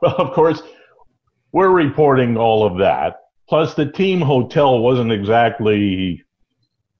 [0.00, 0.62] Well, of course,
[1.50, 3.16] we're reporting all of that.
[3.48, 6.22] Plus, the team hotel wasn't exactly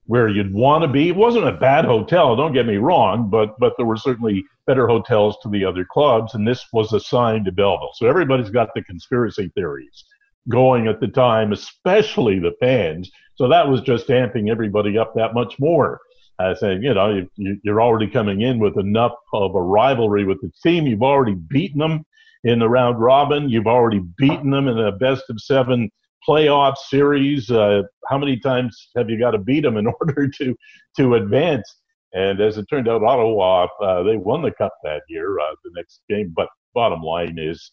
[0.06, 1.08] where you'd want to be.
[1.08, 4.86] It wasn't a bad hotel, don't get me wrong, but but there were certainly better
[4.86, 7.92] hotels to the other clubs, and this was assigned to Belleville.
[7.94, 10.04] So everybody's got the conspiracy theories
[10.48, 13.10] going at the time, especially the fans.
[13.34, 16.00] So that was just amping everybody up that much more.
[16.38, 20.52] I saying, you know, you're already coming in with enough of a rivalry with the
[20.62, 20.86] team.
[20.86, 22.04] You've already beaten them
[22.44, 23.48] in the round robin.
[23.48, 25.90] You've already beaten them in a best of seven
[26.26, 27.50] playoff series.
[27.50, 30.54] Uh, how many times have you got to beat them in order to
[30.96, 31.64] to advance?
[32.12, 35.70] And as it turned out, Ottawa uh, they won the cup that year, uh, the
[35.74, 36.32] next game.
[36.34, 37.70] But bottom line is,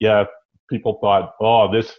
[0.00, 0.24] yeah,
[0.68, 1.94] people thought, oh, this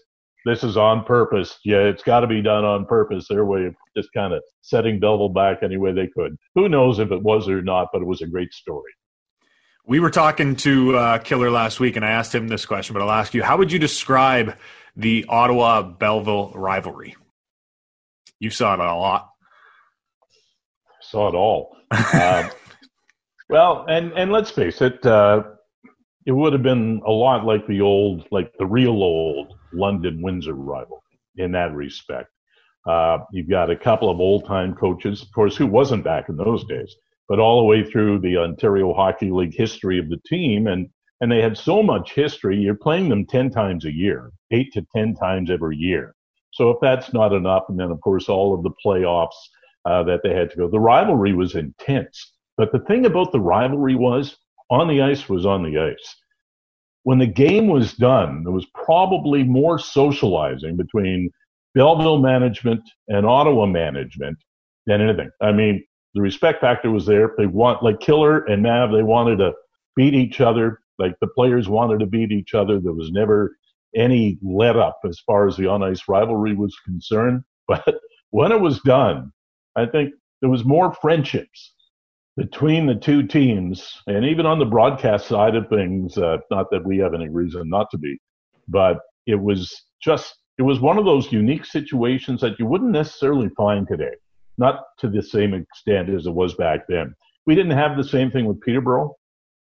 [0.46, 1.60] this is on purpose.
[1.66, 3.28] Yeah, it's got to be done on purpose.
[3.28, 6.38] Their way of just kind of setting Belleville back any way they could.
[6.56, 8.92] Who knows if it was or not, but it was a great story.
[9.86, 13.02] We were talking to uh, Killer last week, and I asked him this question, but
[13.02, 14.56] I'll ask you: How would you describe
[15.00, 17.16] the Ottawa Belleville rivalry?
[18.40, 19.30] You saw it a lot.
[21.02, 21.78] Saw it all.
[21.92, 22.50] uh,
[23.50, 25.44] well, and and let's face it, uh,
[26.26, 30.54] it would have been a lot like the old, like the real old London Windsor
[30.54, 31.02] rivalry
[31.38, 32.30] in that respect.
[32.88, 36.36] Uh, you've got a couple of old time coaches, of course, who wasn't back in
[36.36, 36.96] those days,
[37.28, 40.90] but all the way through the Ontario Hockey League history of the team, and
[41.22, 42.58] and they had so much history.
[42.58, 46.16] You're playing them ten times a year, eight to ten times every year.
[46.52, 49.36] So if that's not enough, and then of course all of the playoffs
[49.86, 50.70] uh, that they had to go.
[50.70, 52.34] The rivalry was intense.
[52.58, 54.38] But the thing about the rivalry was
[54.70, 56.16] on the ice was on the ice.
[57.04, 61.32] When the game was done, there was probably more socializing between
[61.74, 64.38] Belleville management and Ottawa management
[64.86, 65.30] than anything.
[65.42, 65.84] I mean,
[66.14, 67.34] the respect factor was there.
[67.38, 69.54] They want, like Killer and Mav, they wanted to
[69.96, 70.82] beat each other.
[70.98, 72.80] Like the players wanted to beat each other.
[72.80, 73.56] There was never
[73.96, 77.44] any let up as far as the on ice rivalry was concerned.
[77.68, 78.00] But
[78.32, 79.32] when it was done,
[79.76, 81.74] I think there was more friendships
[82.36, 86.18] between the two teams, and even on the broadcast side of things.
[86.18, 88.18] Uh, not that we have any reason not to be,
[88.68, 88.98] but
[89.28, 93.88] it was just it was one of those unique situations that you wouldn't necessarily find
[93.88, 94.16] today.
[94.58, 97.14] Not to the same extent as it was back then.
[97.46, 99.16] We didn't have the same thing with Peterborough.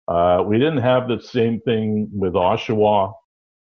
[0.07, 3.13] Uh, we didn't have the same thing with Oshawa.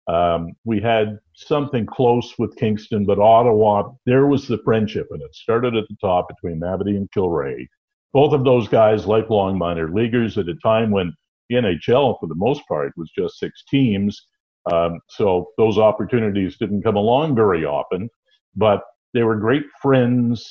[0.10, 5.36] Um, we had something close with Kingston, but Ottawa, there was the friendship, and it
[5.36, 7.68] started at the top between Mavety and Kilrea.
[8.12, 11.14] Both of those guys, lifelong minor leaguers at a time when
[11.48, 14.20] the NHL, for the most part, was just six teams.
[14.72, 18.10] Um, so those opportunities didn't come along very often,
[18.56, 18.82] but
[19.14, 20.50] they were great friends.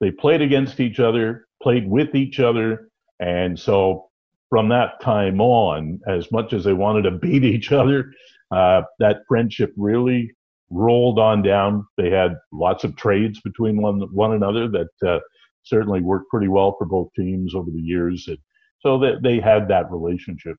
[0.00, 2.88] They played against each other, played with each other,
[3.18, 4.10] and so
[4.48, 8.12] from that time on, as much as they wanted to beat each other,
[8.50, 10.30] uh, that friendship really
[10.70, 11.86] rolled on down.
[11.96, 15.20] They had lots of trades between one one another that uh,
[15.62, 18.38] certainly worked pretty well for both teams over the years, and
[18.80, 20.56] so that they had that relationship.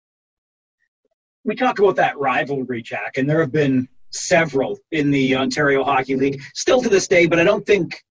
[1.43, 6.15] We talk about that rivalry, Jack, and there have been several in the Ontario Hockey
[6.15, 7.28] League still to this day.
[7.28, 8.02] But I don't think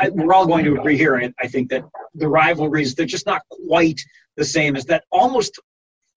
[0.00, 1.16] I, we're all going to agree here.
[1.16, 4.00] I, I think that the rivalries they're just not quite
[4.36, 5.58] the same as that almost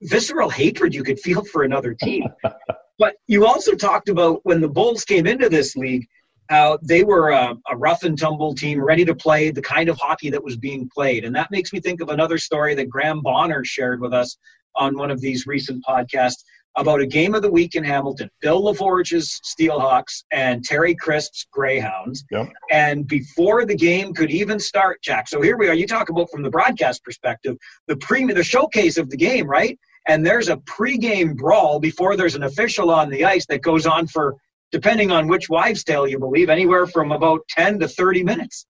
[0.01, 2.23] visceral hatred you could feel for another team.
[2.97, 6.08] But you also talked about when the Bulls came into this league,
[6.49, 9.97] how they were a, a, rough and tumble team, ready to play the kind of
[9.97, 11.25] hockey that was being played.
[11.25, 14.38] And that makes me think of another story that Graham Bonner shared with us
[14.75, 16.43] on one of these recent podcasts
[16.77, 22.25] about a game of the week in Hamilton, Bill LaForge's Steelhawks and Terry Crisp's Greyhounds.
[22.31, 22.49] Yep.
[22.69, 25.27] And before the game could even start, Jack.
[25.27, 25.73] So here we are.
[25.73, 27.55] You talk about from the broadcast perspective,
[27.88, 29.79] the pre the showcase of the game, right?
[30.07, 34.07] And there's a pregame brawl before there's an official on the ice that goes on
[34.07, 34.35] for,
[34.71, 38.67] depending on which wives' tale you believe, anywhere from about 10 to 30 minutes.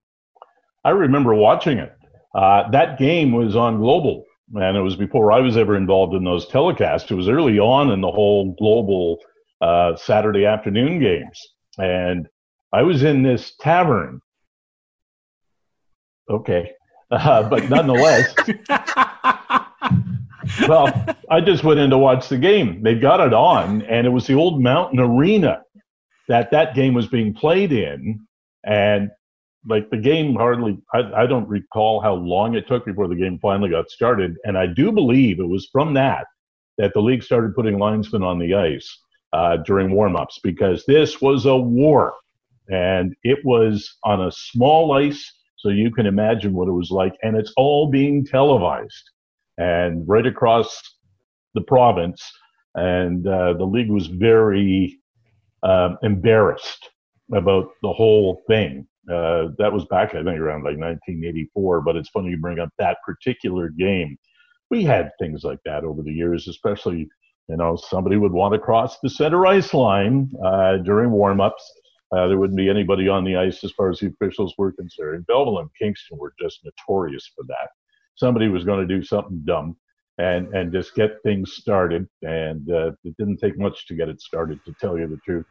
[0.84, 1.92] I remember watching it.
[2.34, 6.24] Uh, that game was on Global and it was before I was ever involved in
[6.24, 7.10] those telecasts.
[7.10, 9.20] It was early on in the whole global
[9.62, 11.40] uh, Saturday afternoon games,
[11.78, 12.28] and
[12.72, 14.22] I was in this tavern.
[16.30, 16.72] Okay,
[17.12, 18.34] uh, but nonetheless,
[20.68, 22.84] well, I just went in to watch the game.
[22.84, 25.62] They got it on, and it was the old Mountain Arena
[26.28, 28.26] that that game was being played in,
[28.66, 29.12] and
[29.68, 33.40] like the game hardly I, I, don't recall how long it took before the game
[33.42, 36.26] finally got started and i do believe it was from that
[36.78, 39.00] that the league started putting linesmen on the ice
[39.34, 42.14] uh, during warm-ups because this was a war
[42.70, 47.14] and it was on a small ice so you can imagine what it was like
[47.24, 49.12] and it's all being televised
[49.58, 50.82] and right across
[51.54, 52.22] the province
[52.76, 55.00] and uh, the league was very
[55.64, 56.90] uh, embarrassed
[57.34, 61.82] about the whole thing uh, that was back, I think, around like 1984.
[61.82, 64.18] But it's funny you bring up that particular game.
[64.70, 67.08] We had things like that over the years, especially,
[67.48, 71.52] you know, somebody would want to cross the center ice line uh, during warmups.
[72.12, 75.26] Uh, there wouldn't be anybody on the ice as far as the officials were concerned.
[75.28, 77.70] Belleville and Kingston were just notorious for that.
[78.16, 79.78] Somebody was going to do something dumb
[80.18, 84.22] and and just get things started, and uh, it didn't take much to get it
[84.22, 85.46] started, to tell you the truth.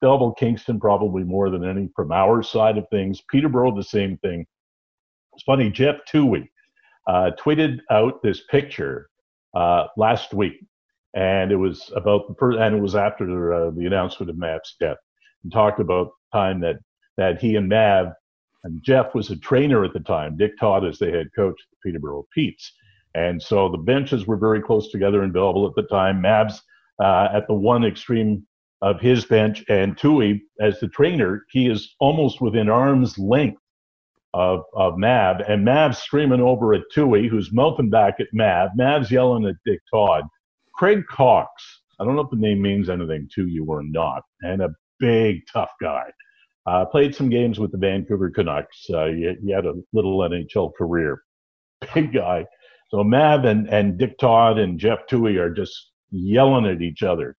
[0.00, 3.22] Belleville Kingston probably more than any from our side of things.
[3.30, 4.46] Peterborough, the same thing.
[5.34, 6.48] It's funny, Jeff Toohey
[7.06, 9.08] uh, tweeted out this picture
[9.54, 10.64] uh, last week,
[11.14, 14.76] and it was about the per- and it was after uh, the announcement of Mav's
[14.80, 14.98] death.
[15.42, 16.76] And talked about time that
[17.16, 18.12] that he and Mav
[18.64, 20.36] and Jeff was a trainer at the time.
[20.36, 22.72] Dick Todd as the head coach of Peterborough Petes,
[23.14, 26.20] and so the benches were very close together in Belleville at the time.
[26.20, 26.62] Mav's
[27.02, 28.46] uh, at the one extreme
[28.82, 33.60] of his bench and Toohey as the trainer, he is almost within arm's length
[34.32, 38.70] of, of Mav, and Mav's screaming over at Toohey, who's mouthing back at Mav.
[38.76, 40.24] Mav's yelling at Dick Todd.
[40.74, 41.50] Craig Cox,
[41.98, 45.42] I don't know if the name means anything to you or not, and a big,
[45.52, 46.10] tough guy.
[46.66, 48.88] Uh, played some games with the Vancouver Canucks.
[48.90, 51.22] Uh, he, he, had a little NHL career.
[51.94, 52.44] Big guy.
[52.90, 57.34] So Mav and, and Dick Todd and Jeff Toohey are just yelling at each other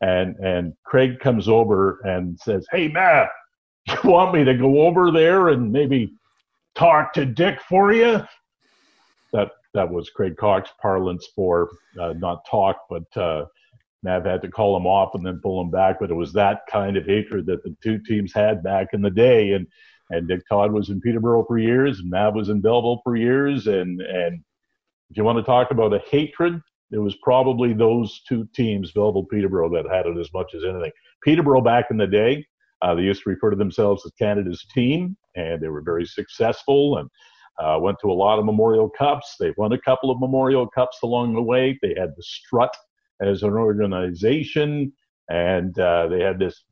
[0.00, 3.28] and and Craig comes over and says, "Hey Matt,
[3.88, 6.12] you want me to go over there and maybe
[6.74, 8.22] talk to Dick for you?"
[9.32, 13.04] That that was Craig Cox parlance for uh, not talk, but
[14.06, 15.96] uh, Mav had to call him off and then pull him back.
[16.00, 19.10] But it was that kind of hatred that the two teams had back in the
[19.10, 19.66] day, and
[20.10, 23.66] and Dick Todd was in Peterborough for years, and Mav was in Belleville for years,
[23.66, 24.42] and and
[25.10, 26.60] if you want to talk about a hatred,
[26.92, 30.92] it was probably those two teams, Belleville, Peterborough, that had it as much as anything.
[31.24, 32.44] Peterborough back in the day,
[32.82, 36.98] uh, they used to refer to themselves as Canada's team, and they were very successful
[36.98, 37.10] and
[37.58, 39.36] uh, went to a lot of Memorial Cups.
[39.38, 41.78] They won a couple of Memorial Cups along the way.
[41.82, 42.74] They had the Strut
[43.20, 44.92] as an organization,
[45.28, 46.64] and uh, they had this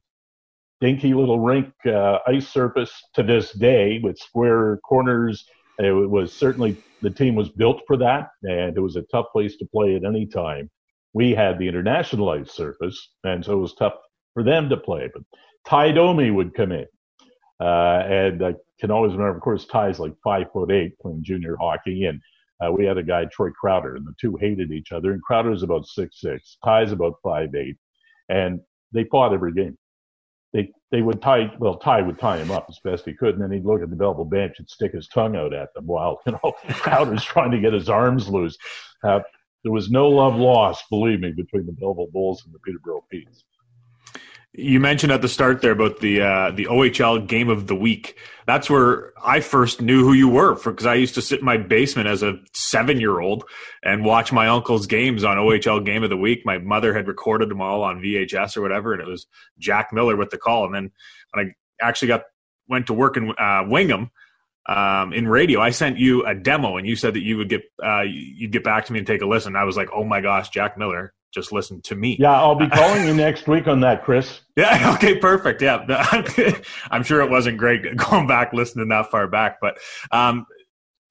[0.81, 5.45] dinky little rink uh, ice surface to this day with square corners.
[5.79, 9.57] It was certainly the team was built for that, and it was a tough place
[9.57, 10.71] to play at any time.
[11.13, 13.95] We had the internationalized surface, and so it was tough
[14.35, 15.09] for them to play.
[15.13, 15.23] But
[15.67, 16.87] Ty Domi would come in,
[17.61, 21.57] uh, and I can always remember, of course, Ty's like five foot eight playing junior
[21.61, 22.21] hockey, and
[22.65, 25.13] uh, we had a guy Troy Crowder, and the two hated each other.
[25.13, 27.77] And Crowder's about six six, Ty's about five eight,
[28.29, 28.61] and
[28.93, 29.77] they fought every game
[30.53, 33.43] they they would tie well Ty would tie him up as best he could, and
[33.43, 36.21] then he'd look at the Belleville bench and stick his tongue out at them while
[36.27, 38.57] you know Crowder's trying to get his arms loose.
[39.03, 39.21] Uh,
[39.65, 43.45] there was no love lost, believe me, between the Belleville Bulls and the Peterborough Petes.
[44.55, 48.17] You mentioned at the start there about the uh, the OHL game of the week.
[48.47, 51.59] That's where I first knew who you were because I used to sit in my
[51.59, 53.45] basement as a seven year old
[53.83, 56.47] and watch my uncle's games on OHL game of the week.
[56.47, 59.27] My mother had recorded them all on VHS or whatever, and it was
[59.59, 60.65] Jack Miller with the call.
[60.65, 60.93] And then
[61.35, 62.23] when I actually got
[62.69, 64.11] went to work in uh, Wingham
[64.67, 67.65] um, in radio, I sent you a demo, and you said that you would get
[67.85, 69.57] uh, you'd get back to me and take a listen.
[69.57, 72.17] I was like, oh my gosh, Jack Miller just listen to me.
[72.19, 74.41] Yeah, I'll be calling you next week on that, Chris.
[74.57, 75.63] Yeah, okay, perfect.
[75.63, 75.85] Yeah,
[76.91, 79.79] I'm sure it wasn't great going back listening that far back, but
[80.11, 80.47] um,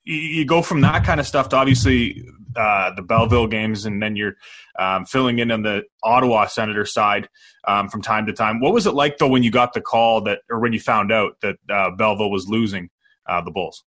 [0.03, 4.15] you, go from that kind of stuff to obviously uh, the Belleville games, and then
[4.15, 4.35] you're
[4.79, 7.29] um, filling in on the Ottawa Senator side
[7.67, 8.59] um, from time to time.
[8.59, 11.11] What was it like though when you got the call that, or when you found
[11.11, 12.89] out that uh, Belleville was losing
[13.27, 13.83] uh, the Bulls?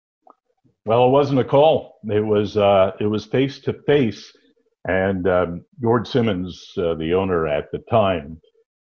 [0.87, 1.99] Well, it wasn't a call.
[2.05, 4.33] It was uh, it was face to face,
[4.87, 8.41] and um, Gord Simmons, uh, the owner at the time,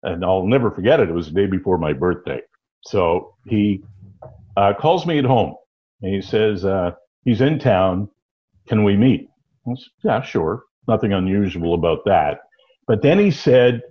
[0.04, 1.10] and I'll never forget it.
[1.10, 2.42] It was the day before my birthday,
[2.82, 3.82] so he
[4.58, 5.56] uh, calls me at home
[6.02, 6.92] and he says uh,
[7.24, 8.10] he's in town.
[8.68, 9.30] Can we meet?
[9.68, 10.64] Said, yeah, sure.
[10.88, 12.40] Nothing unusual about that.
[12.88, 13.82] But then he said,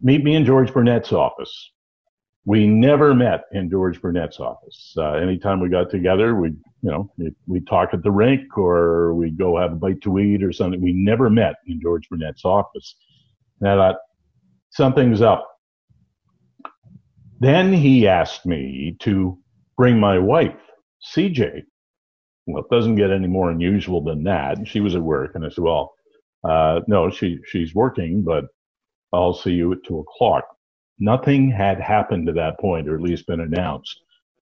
[0.00, 1.71] meet me in George Burnett's office.
[2.44, 4.94] We never met in George Burnett's office.
[4.96, 7.12] Uh, anytime we got together, we, you know,
[7.46, 10.80] we talk at the rink or we'd go have a bite to eat or something.
[10.80, 12.96] We never met in George Burnett's office.
[13.60, 13.96] And I thought,
[14.70, 15.48] something's up.
[17.38, 19.38] Then he asked me to
[19.76, 20.58] bring my wife,
[21.14, 21.62] CJ.
[22.46, 24.66] Well, it doesn't get any more unusual than that.
[24.66, 25.92] She was at work, and I said, "Well,
[26.44, 28.44] uh, no, she she's working, but
[29.12, 30.44] I'll see you at two o'clock."
[30.98, 34.00] Nothing had happened to that point, or at least been announced.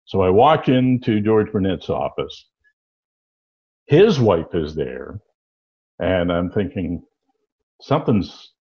[0.06, 2.46] So I walk into George Burnett's office.
[3.86, 5.20] His wife is there,
[5.98, 7.02] and I'm thinking
[7.80, 8.52] something's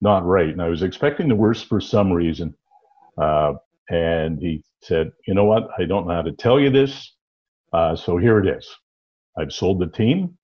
[0.00, 0.50] not right.
[0.50, 2.54] And I was expecting the worst for some reason.
[3.20, 3.54] Uh,
[3.88, 5.68] and he said, You know what?
[5.78, 7.14] I don't know how to tell you this.
[7.72, 8.68] Uh, so here it is.
[9.38, 10.36] I've sold the team.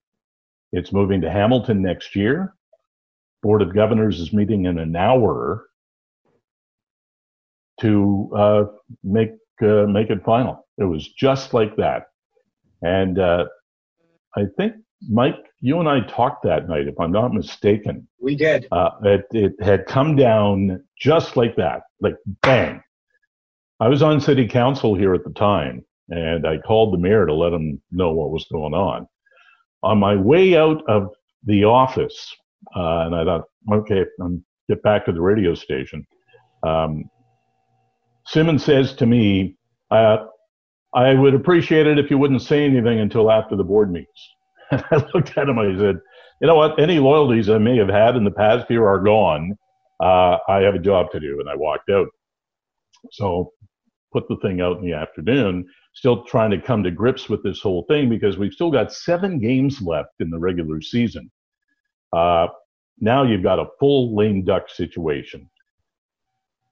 [0.73, 2.55] It's moving to Hamilton next year.
[3.43, 5.67] Board of Governors is meeting in an hour
[7.81, 8.65] to uh,
[9.03, 9.31] make
[9.63, 10.67] uh, make it final.
[10.79, 12.05] It was just like that,
[12.83, 13.45] and uh,
[14.37, 14.75] I think
[15.09, 18.07] Mike, you and I talked that night, if I'm not mistaken.
[18.21, 18.67] We did.
[18.71, 22.83] Uh, it, it had come down just like that, like bang.
[23.81, 27.35] I was on city council here at the time, and I called the mayor to
[27.35, 29.07] let him know what was going on.
[29.83, 31.09] On my way out of
[31.45, 32.35] the office,
[32.77, 36.07] uh, and I thought, okay, I'm get back to the radio station.
[36.63, 37.11] Um,
[38.27, 39.57] Simmons says to me,
[39.91, 40.19] uh,
[40.95, 44.29] I would appreciate it if you wouldn't say anything until after the board meets.
[44.71, 46.01] And I looked at him, I said,
[46.41, 46.79] you know what?
[46.81, 49.57] Any loyalties I may have had in the past year are gone.
[50.03, 51.41] Uh, I have a job to do.
[51.41, 52.09] And I walked out.
[53.13, 53.53] So
[54.13, 57.61] put the thing out in the afternoon, still trying to come to grips with this
[57.61, 61.31] whole thing because we've still got seven games left in the regular season.
[62.13, 62.49] Uh,
[62.99, 65.49] now you've got a full lame duck situation.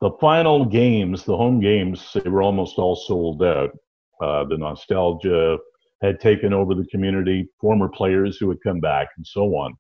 [0.01, 3.70] The final games, the home games, they were almost all sold out.
[4.22, 5.59] Uh, the nostalgia
[6.03, 9.74] had taken over the community, former players who had come back, and so on.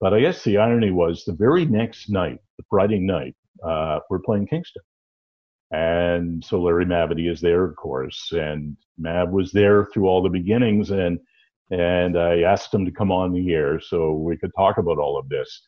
[0.00, 4.20] But I guess the irony was the very next night, the Friday night, uh, we're
[4.20, 4.82] playing Kingston.
[5.70, 10.30] And so Larry Mavety is there, of course, and Mav was there through all the
[10.30, 11.18] beginnings, and
[11.70, 15.18] and I asked him to come on the air so we could talk about all
[15.18, 15.66] of this.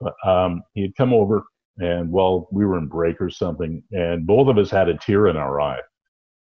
[0.00, 1.44] But um, he had come over,
[1.78, 5.28] and well, we were in break or something, and both of us had a tear
[5.28, 5.80] in our eye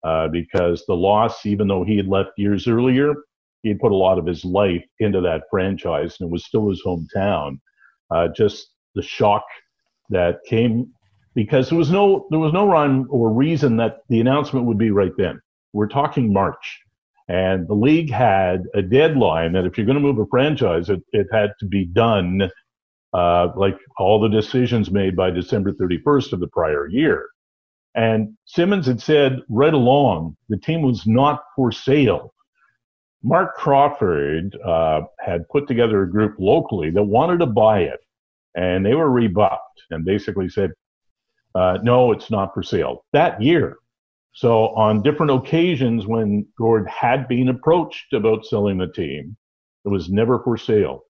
[0.04, 3.14] uh, because the loss, even though he had left years earlier,
[3.62, 6.70] he had put a lot of his life into that franchise, and it was still
[6.70, 7.60] his hometown.
[8.10, 9.44] Uh, just the shock
[10.10, 10.92] that came
[11.36, 14.92] because there was no there was no rhyme or reason that the announcement would be
[14.92, 15.40] right then.
[15.74, 16.80] We're talking March,
[17.30, 21.02] and the league had a deadline that if you're going to move a franchise, it,
[21.14, 22.50] it had to be done
[23.14, 27.28] uh, like all the decisions made by December 31st of the prior year.
[27.94, 32.34] And Simmons had said right along the team was not for sale.
[33.24, 38.00] Mark Crawford uh, had put together a group locally that wanted to buy it,
[38.56, 40.72] and they were rebuffed and basically said,
[41.54, 43.78] uh, no, it's not for sale that year.
[44.34, 49.36] So on different occasions when Gord had been approached about selling the team,
[49.84, 51.04] it was never for sale.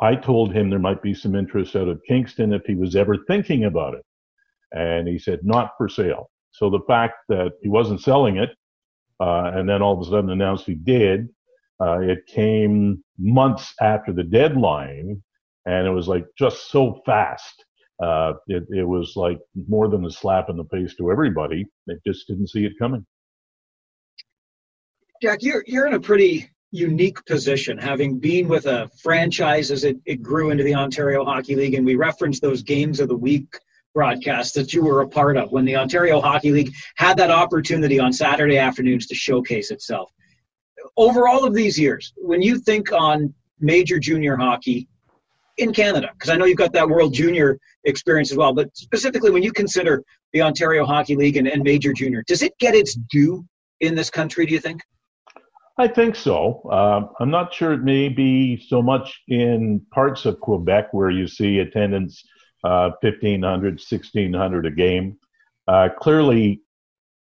[0.00, 3.18] I told him there might be some interest out of Kingston if he was ever
[3.28, 4.04] thinking about it.
[4.72, 6.30] And he said, not for sale.
[6.50, 8.50] So the fact that he wasn't selling it,
[9.20, 11.28] uh, and then all of a sudden announced he did,
[11.80, 15.22] uh, it came months after the deadline,
[15.66, 17.64] and it was like just so fast
[18.02, 19.38] uh, it, it was like
[19.68, 21.64] more than a slap in the face to everybody.
[21.86, 23.06] They just didn't see it coming.
[25.22, 29.96] Jack, you're you're in a pretty unique position, having been with a franchise as it,
[30.06, 33.46] it grew into the Ontario Hockey League, and we referenced those games of the week
[33.94, 38.00] broadcasts that you were a part of when the Ontario Hockey League had that opportunity
[38.00, 40.10] on Saturday afternoons to showcase itself.
[40.96, 44.88] Over all of these years, when you think on major junior hockey,
[45.58, 46.10] in Canada?
[46.12, 49.52] Because I know you've got that World Junior experience as well, but specifically when you
[49.52, 50.02] consider
[50.32, 53.44] the Ontario Hockey League and, and Major Junior, does it get its due
[53.80, 54.80] in this country, do you think?
[55.78, 56.62] I think so.
[56.70, 61.26] Uh, I'm not sure it may be so much in parts of Quebec where you
[61.26, 62.22] see attendance
[62.62, 65.16] uh, 1,500, 1,600 a game.
[65.66, 66.60] Uh, clearly,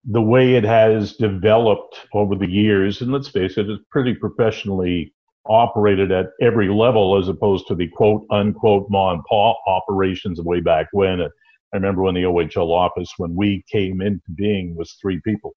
[0.04, 5.12] the way it has developed over the years, and let's face it, it's pretty professionally
[5.46, 10.46] operated at every level as opposed to the quote unquote ma and pa operations of
[10.46, 11.20] way back when.
[11.20, 11.28] I
[11.76, 15.54] remember when the OHL office, when we came into being, was three people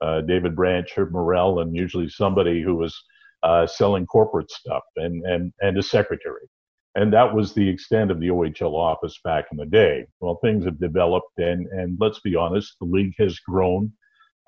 [0.00, 2.94] uh, David Branch, Herb Morrell, and usually somebody who was
[3.42, 6.48] uh, selling corporate stuff and, and, and a secretary.
[6.94, 10.06] And that was the extent of the OHL office back in the day.
[10.20, 13.92] Well, things have developed, and, and let's be honest, the league has grown.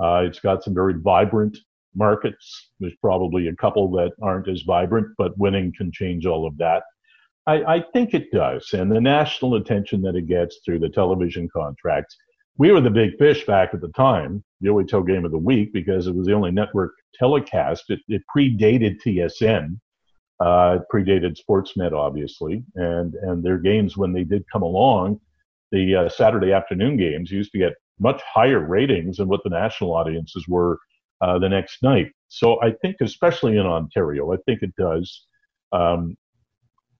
[0.02, 1.58] Uh, it's got some very vibrant
[1.94, 2.70] markets.
[2.80, 6.84] There's probably a couple that aren't as vibrant, but winning can change all of that.
[7.46, 8.72] I, I think it does.
[8.72, 12.16] And the national attention that it gets through the television contracts
[12.58, 15.72] we were the big fish back at the time, the OHL game of the week,
[15.72, 17.84] because it was the only network telecast.
[17.88, 19.78] It, it predated TSN,
[20.40, 25.20] uh, predated Sportsnet, obviously, and and their games when they did come along,
[25.70, 29.94] the uh, Saturday afternoon games used to get much higher ratings than what the national
[29.94, 30.78] audiences were
[31.20, 32.10] uh, the next night.
[32.26, 35.26] So I think, especially in Ontario, I think it does.
[35.72, 36.16] Um,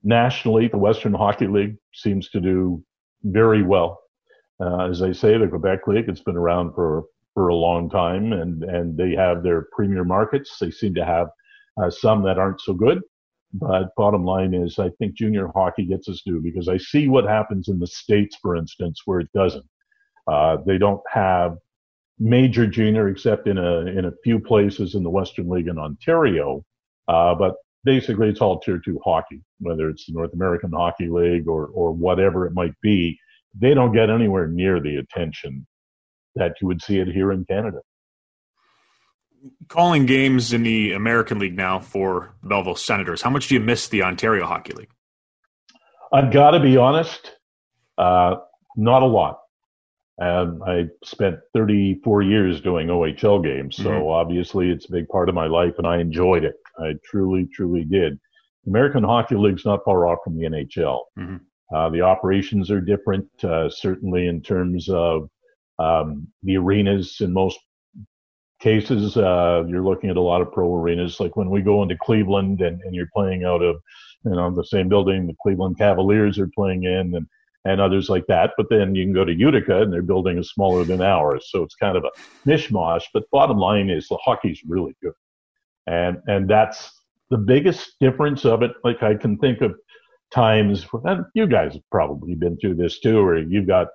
[0.05, 2.83] nationally, the Western Hockey League seems to do
[3.25, 3.99] very well
[4.61, 7.05] uh, as I say, the Quebec League, it's been around for,
[7.35, 10.57] for a long time and, and they have their premier markets.
[10.59, 11.29] They seem to have
[11.81, 13.01] uh, some that aren't so good.
[13.53, 17.25] But bottom line is, I think junior hockey gets us due because I see what
[17.25, 19.65] happens in the States, for instance, where it doesn't.
[20.27, 21.57] Uh, they don't have
[22.19, 26.63] major junior except in a, in a few places in the Western League in Ontario.
[27.07, 27.55] Uh, but
[27.85, 31.93] basically it's all tier two hockey, whether it's the North American Hockey League or, or
[31.93, 33.19] whatever it might be
[33.55, 35.67] they don't get anywhere near the attention
[36.35, 37.79] that you would see it here in Canada.
[39.69, 43.89] Calling games in the American League now for Belleville Senators, how much do you miss
[43.89, 44.91] the Ontario Hockey League?
[46.13, 47.37] I've got to be honest,
[47.99, 48.37] uh,
[48.77, 49.41] not a lot.
[50.21, 54.09] Um, I spent 34 years doing OHL games, so mm-hmm.
[54.09, 56.57] obviously it's a big part of my life, and I enjoyed it.
[56.79, 58.19] I truly, truly did.
[58.67, 61.01] American Hockey League's not far off from the NHL.
[61.19, 61.37] Mm-hmm.
[61.75, 65.29] Uh, the operations are different, uh, certainly in terms of
[65.79, 67.19] um, the arenas.
[67.21, 67.59] In most
[68.61, 71.21] cases, uh, you're looking at a lot of pro arenas.
[71.21, 73.77] Like when we go into Cleveland and, and you're playing out of,
[74.25, 77.27] you know, the same building the Cleveland Cavaliers are playing in, and
[77.64, 78.53] and others like that.
[78.57, 81.62] But then you can go to Utica and they're building a smaller than ours, so
[81.62, 83.05] it's kind of a mishmash.
[83.12, 85.12] But bottom line is the hockey's really good,
[85.87, 86.93] and and that's
[87.31, 88.73] the biggest difference of it.
[88.85, 89.75] Like I can think of
[90.31, 93.89] times, and you guys have probably been through this too, where you've got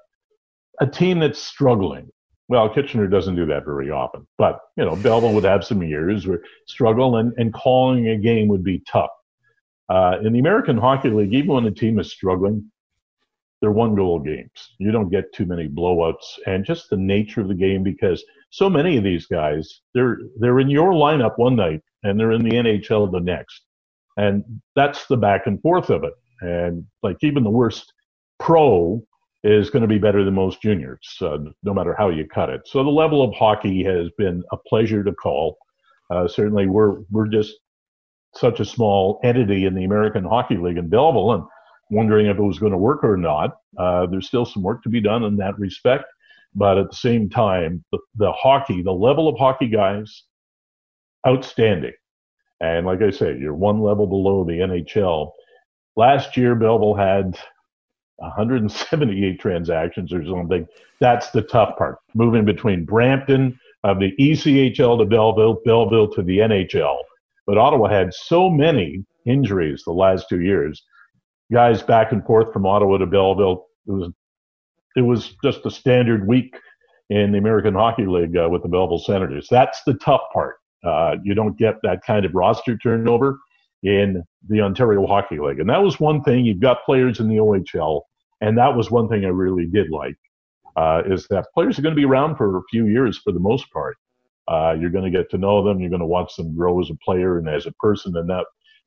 [0.79, 2.09] a team that's struggling.
[2.49, 6.27] Well, Kitchener doesn't do that very often, but you know, Belleville would have some years
[6.27, 9.11] where struggle and, and calling a game would be tough.
[9.89, 12.71] Uh, in the American Hockey League, even when a team is struggling,
[13.61, 14.75] they're one goal games.
[14.77, 18.69] You don't get too many blowouts and just the nature of the game because so
[18.69, 22.51] many of these guys, they're, they're in your lineup one night and they're in the
[22.51, 23.61] NHL the next.
[24.17, 24.43] And
[24.75, 26.13] that's the back and forth of it.
[26.41, 27.91] And like even the worst
[28.39, 29.03] pro
[29.43, 32.61] is going to be better than most juniors, uh, no matter how you cut it.
[32.65, 35.57] So the level of hockey has been a pleasure to call.
[36.09, 37.53] Uh, certainly, we're we're just
[38.35, 41.43] such a small entity in the American Hockey League in Belleville, and
[41.89, 43.57] wondering if it was going to work or not.
[43.77, 46.05] Uh, there's still some work to be done in that respect,
[46.55, 50.23] but at the same time, the, the hockey, the level of hockey guys,
[51.27, 51.93] outstanding.
[52.63, 55.31] And like I say, you're one level below the NHL.
[55.97, 57.37] Last year, Belleville had
[58.15, 60.65] 178 transactions or something.
[61.01, 61.97] That's the tough part.
[62.13, 66.99] Moving between Brampton of the ECHL to Belleville, Belleville to the NHL.
[67.45, 70.81] But Ottawa had so many injuries the last two years.
[71.51, 73.65] Guys back and forth from Ottawa to Belleville.
[73.87, 74.09] It was
[74.95, 76.55] it was just a standard week
[77.09, 79.47] in the American Hockey League uh, with the Belleville Senators.
[79.51, 80.55] That's the tough part.
[80.83, 83.39] Uh, you don't get that kind of roster turnover
[83.83, 85.59] in the Ontario Hockey League.
[85.59, 86.45] And that was one thing.
[86.45, 88.01] You've got players in the OHL,
[88.41, 90.15] and that was one thing I really did like,
[90.75, 93.39] uh, is that players are going to be around for a few years for the
[93.39, 93.97] most part.
[94.47, 95.79] Uh, you're going to get to know them.
[95.79, 98.45] You're going to watch them grow as a player and as a person, and that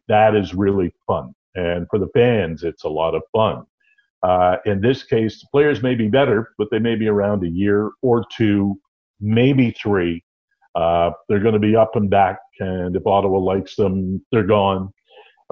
[0.08, 1.34] that is really fun.
[1.54, 3.64] And for the fans, it's a lot of fun.
[4.22, 7.48] Uh, in this case, the players may be better, but they may be around a
[7.48, 8.78] year or two,
[9.20, 10.22] maybe three.
[10.76, 14.92] Uh, they're going to be up and back and if Ottawa likes them, they're gone.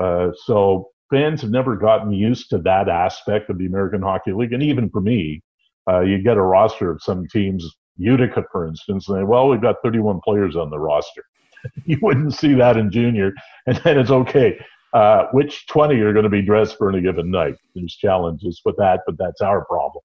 [0.01, 4.53] Uh, so fans have never gotten used to that aspect of the American Hockey League,
[4.53, 5.43] and even for me,
[5.89, 9.61] uh, you get a roster of some teams, Utica, for instance, and they, well, we've
[9.61, 11.25] got 31 players on the roster.
[11.85, 13.33] you wouldn't see that in junior.
[13.67, 14.59] And then it's okay.
[14.93, 17.57] Uh, which 20 are going to be dressed for any given night?
[17.75, 20.03] There's challenges with that, but that's our problem.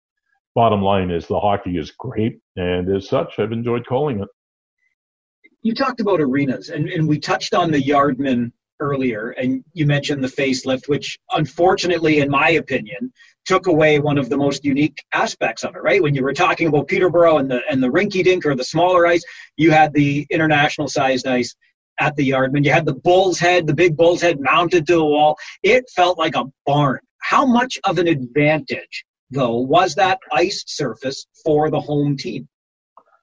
[0.55, 4.29] Bottom line is the hockey is great, and as such, I've enjoyed calling it.
[5.63, 10.23] You talked about arenas, and, and we touched on the Yardman earlier, and you mentioned
[10.23, 13.13] the facelift, which unfortunately, in my opinion,
[13.45, 15.83] took away one of the most unique aspects of it.
[15.83, 18.65] Right when you were talking about Peterborough and the and the rinky dink or the
[18.65, 19.25] smaller ice,
[19.57, 21.55] you had the international sized ice
[21.99, 22.65] at the Yardman.
[22.65, 25.37] You had the bull's head, the big bull's head mounted to the wall.
[25.63, 27.01] It felt like a barn.
[27.21, 32.49] How much of an advantage, though, was that ice surface for the home team?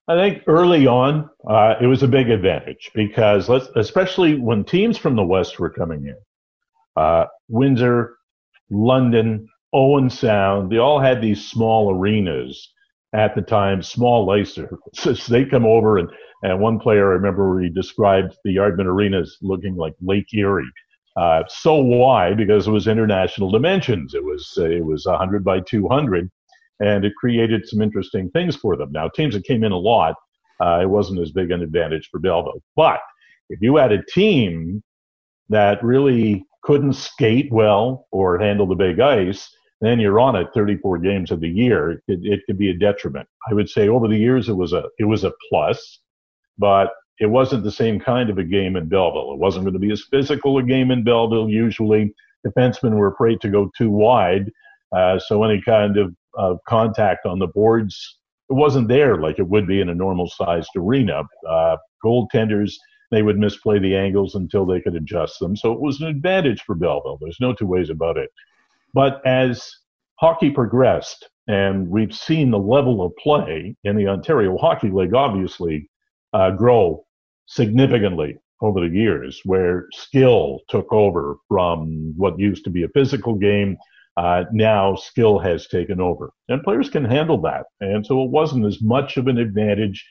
[0.08, 5.16] I think early on, uh, it was a big advantage because, especially when teams from
[5.16, 6.18] the West were coming in,
[6.95, 8.18] uh, Windsor,
[8.70, 12.72] London, Owen Sound, they all had these small arenas
[13.14, 15.26] at the time, small ice surfaces.
[15.28, 16.10] they come over and,
[16.43, 20.70] and one player, I remember he described the Yardman Arena as looking like Lake Erie.
[21.16, 22.34] Uh, so why?
[22.34, 24.14] Because it was international dimensions.
[24.14, 26.30] It was, it was 100 by 200
[26.80, 28.91] and it created some interesting things for them.
[28.91, 30.15] Now, teams that came in a lot,
[30.61, 32.61] uh, it wasn't as big an advantage for Belleville.
[32.76, 32.99] But
[33.49, 34.84] if you had a team
[35.49, 39.49] that really couldn't skate well or handle the big ice,
[39.82, 42.01] then you're on it 34 games of the year.
[42.07, 43.28] It, it could be a detriment.
[43.49, 45.99] I would say over the years it was a it was a plus,
[46.57, 49.34] but it wasn't the same kind of a game in Belleville.
[49.34, 51.49] It wasn't going to be as physical a game in Belleville.
[51.49, 52.13] Usually,
[52.45, 54.51] defensemen were afraid to go too wide,
[54.95, 58.18] uh, so any kind of of contact on the boards.
[58.50, 61.24] It wasn't there like it would be in a normal sized arena.
[61.48, 62.74] Uh, goaltenders,
[63.12, 65.56] they would misplay the angles until they could adjust them.
[65.56, 67.18] So it was an advantage for Belleville.
[67.22, 68.30] There's no two ways about it.
[68.94, 69.70] But as
[70.20, 75.90] hockey progressed, and we've seen the level of play in the Ontario Hockey League obviously
[76.34, 77.06] uh, grow
[77.46, 83.36] significantly over the years, where skill took over from what used to be a physical
[83.36, 83.78] game
[84.18, 87.66] uh, now skill has taken over, and players can handle that.
[87.82, 90.05] And so it wasn't as much of an advantage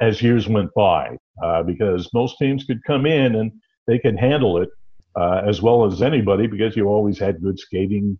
[0.00, 3.52] as years went by uh, because most teams could come in and
[3.86, 4.68] they could handle it
[5.16, 8.18] uh, as well as anybody because you always had good skating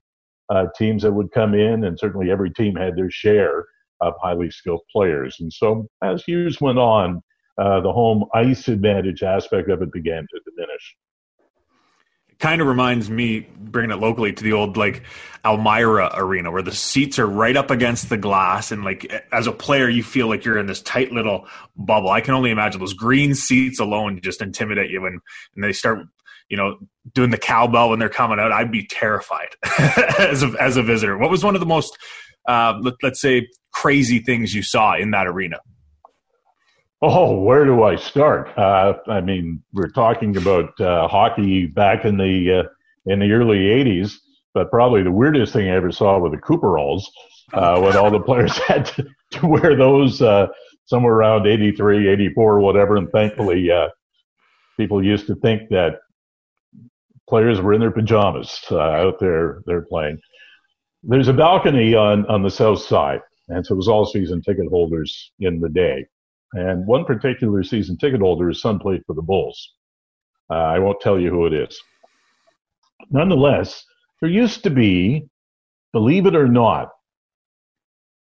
[0.50, 3.64] uh, teams that would come in, and certainly every team had their share
[4.00, 5.36] of highly skilled players.
[5.40, 7.22] And so as years went on,
[7.58, 10.96] uh, the home ice advantage aspect of it began to diminish
[12.43, 15.05] kind of reminds me bringing it locally to the old like
[15.45, 19.53] Elmira arena where the seats are right up against the glass and like as a
[19.53, 22.11] player you feel like you're in this tight little bubble.
[22.11, 25.20] I can only imagine those green seats alone just intimidate you when
[25.55, 26.01] and they start
[26.49, 26.78] you know
[27.14, 28.51] doing the cowbell when they're coming out.
[28.51, 29.49] I'd be terrified
[30.18, 31.16] as a as a visitor.
[31.16, 31.97] What was one of the most
[32.49, 35.59] uh, let, let's say crazy things you saw in that arena?
[37.05, 38.57] Oh, where do I start?
[38.57, 43.59] Uh, I mean, we're talking about uh, hockey back in the uh, in the early
[43.59, 44.14] '80s,
[44.55, 47.03] but probably the weirdest thing I ever saw were the Cooperalls,
[47.55, 50.46] uh, when all the players had to, to wear those uh,
[50.84, 52.96] somewhere around '83, '84, whatever.
[52.96, 53.88] And thankfully, uh,
[54.76, 55.96] people used to think that
[57.28, 60.20] players were in their pajamas uh, out there they're playing.
[61.03, 64.68] There's a balcony on on the south side, and so it was all season ticket
[64.68, 66.07] holders in the day.
[66.55, 69.74] And one particular season ticket holder, his son played for the Bulls.
[70.50, 71.80] Uh, I won't tell you who it is.
[73.11, 73.84] Nonetheless,
[74.20, 75.28] there used to be,
[75.92, 76.90] believe it or not,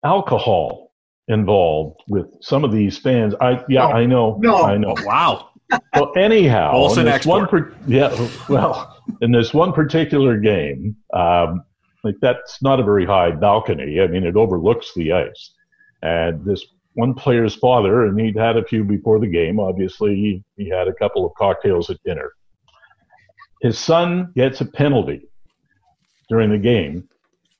[0.04, 0.92] alcohol
[1.28, 3.34] involved with some of these fans.
[3.40, 4.38] I yeah, oh, I know.
[4.40, 4.94] No, I know.
[5.04, 5.50] Wow.
[5.94, 11.62] Well, anyhow, Olsen this one per, yeah, well, in this one particular game, um,
[12.02, 14.00] like that's not a very high balcony.
[14.00, 15.52] I mean, it overlooks the ice,
[16.02, 19.60] and this one player's father, and he'd had a few before the game.
[19.60, 22.32] Obviously, he, he had a couple of cocktails at dinner.
[23.60, 25.28] His son gets a penalty
[26.28, 27.08] during the game,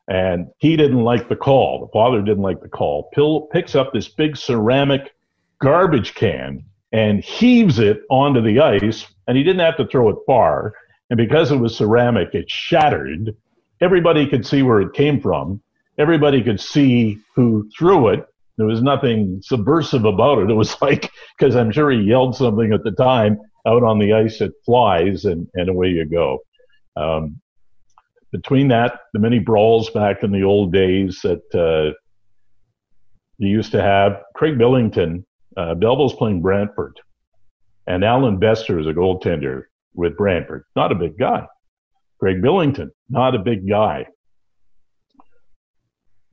[0.09, 1.81] and he didn't like the call.
[1.81, 3.11] The father didn't like the call.
[3.13, 5.13] Pill picks up this big ceramic
[5.61, 10.17] garbage can and heaves it onto the ice, and he didn't have to throw it
[10.27, 10.75] far.
[11.11, 13.37] And because it was ceramic, it shattered.
[13.81, 15.63] Everybody could see where it came from.
[15.99, 18.27] Everybody could see who threw it
[18.57, 20.51] there was nothing subversive about it.
[20.51, 24.13] It was like, because I'm sure he yelled something at the time out on the
[24.13, 26.39] ice, it flies, and, and away you go.
[26.97, 27.41] Um,
[28.33, 31.95] between that, the many brawls back in the old days that uh,
[33.39, 35.27] you used to have, Craig Billington,
[35.57, 37.01] uh, Belleville's playing Brantford,
[37.87, 40.65] and Allan Bester is a goaltender with Brantford.
[40.77, 41.47] Not a big guy.
[42.21, 44.07] Craig Billington, not a big guy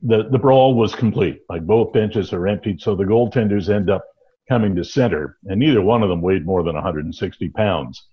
[0.02, 1.40] the, the brawl was complete.
[1.48, 4.04] Like both benches are emptied, so the goaltenders end up
[4.48, 8.08] coming to center, and neither one of them weighed more than 160 pounds,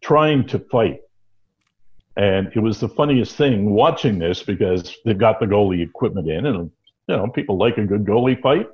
[0.00, 1.00] trying to fight.
[2.16, 6.46] And it was the funniest thing watching this because they've got the goalie equipment in,
[6.46, 6.70] and
[7.08, 8.66] you know people like a good goalie fight.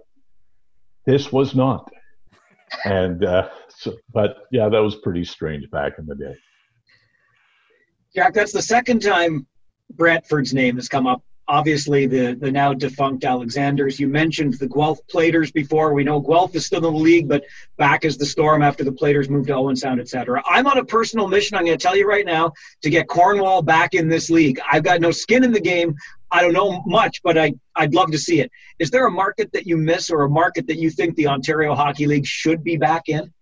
[1.06, 1.88] This was not,
[2.84, 6.34] and uh, so, but yeah, that was pretty strange back in the day.
[8.14, 9.46] Jack, that's the second time
[9.92, 13.98] Brantford's name has come up obviously the, the now defunct Alexanders.
[13.98, 15.94] You mentioned the Guelph Platers before.
[15.94, 17.42] We know Guelph is still in the league, but
[17.78, 20.42] back as the Storm after the Platers moved to Owen Sound, etc.
[20.46, 21.56] I'm on a personal mission.
[21.56, 24.60] I'm going to tell you right now to get Cornwall back in this league.
[24.70, 25.94] I've got no skin in the game.
[26.30, 28.50] I don't know much, but I, I'd love to see it.
[28.78, 31.74] Is there a market that you miss or a market that you think the Ontario
[31.74, 33.32] Hockey League should be back in?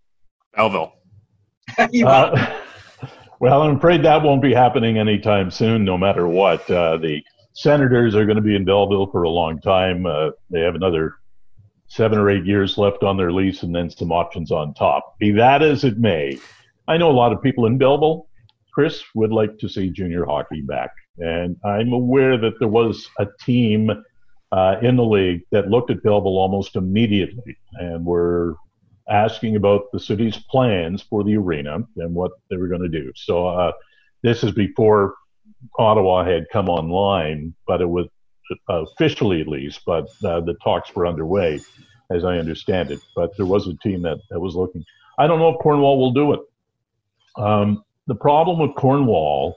[0.54, 0.92] Belleville.
[1.78, 2.60] uh,
[3.40, 6.70] well, I'm afraid that won't be happening anytime soon, no matter what.
[6.70, 7.24] Uh, the
[7.56, 10.04] Senators are going to be in Belleville for a long time.
[10.04, 11.14] Uh, they have another
[11.88, 15.18] seven or eight years left on their lease and then some options on top.
[15.18, 16.38] Be that as it may,
[16.86, 18.28] I know a lot of people in Belleville,
[18.74, 20.90] Chris, would like to see junior hockey back.
[21.16, 23.90] And I'm aware that there was a team
[24.52, 28.56] uh, in the league that looked at Belleville almost immediately and were
[29.08, 33.10] asking about the city's plans for the arena and what they were going to do.
[33.16, 33.72] So uh,
[34.22, 35.14] this is before
[35.78, 38.06] Ottawa had come online, but it was
[38.68, 41.60] uh, officially at least, but uh, the talks were underway,
[42.10, 43.00] as I understand it.
[43.14, 44.84] But there was a team that, that was looking.
[45.18, 46.40] I don't know if Cornwall will do it.
[47.36, 49.56] Um, the problem with Cornwall,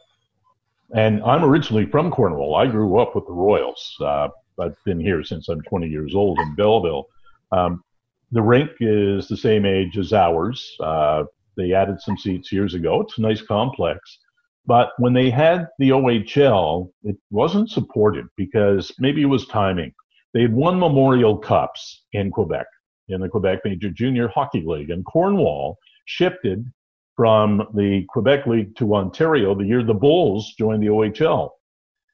[0.95, 2.55] and I'm originally from Cornwall.
[2.55, 3.95] I grew up with the Royals.
[4.01, 4.29] Uh,
[4.59, 7.07] I've been here since I'm 20 years old in Belleville.
[7.51, 7.83] Um,
[8.31, 10.75] the rink is the same age as ours.
[10.79, 11.23] Uh,
[11.57, 13.01] they added some seats years ago.
[13.01, 14.19] It's a nice complex.
[14.69, 19.91] But when they had the OHL, it wasn't supported because maybe it was timing.
[20.35, 22.67] They had won Memorial Cups in Quebec,
[23.07, 26.63] in the Quebec Major Junior Hockey League, and Cornwall shifted
[27.15, 31.49] from the Quebec League to Ontario the year the Bulls joined the OHL.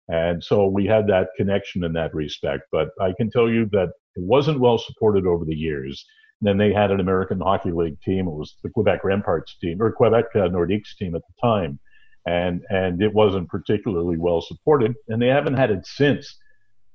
[0.07, 2.63] And so we had that connection in that respect.
[2.71, 6.05] But I can tell you that it wasn't well supported over the years.
[6.39, 8.29] And then they had an American Hockey League team.
[8.29, 11.79] It was the Quebec Ramparts team or Quebec uh, Nordiques team at the time
[12.25, 16.37] and and it wasn't particularly well supported, and they haven't had it since.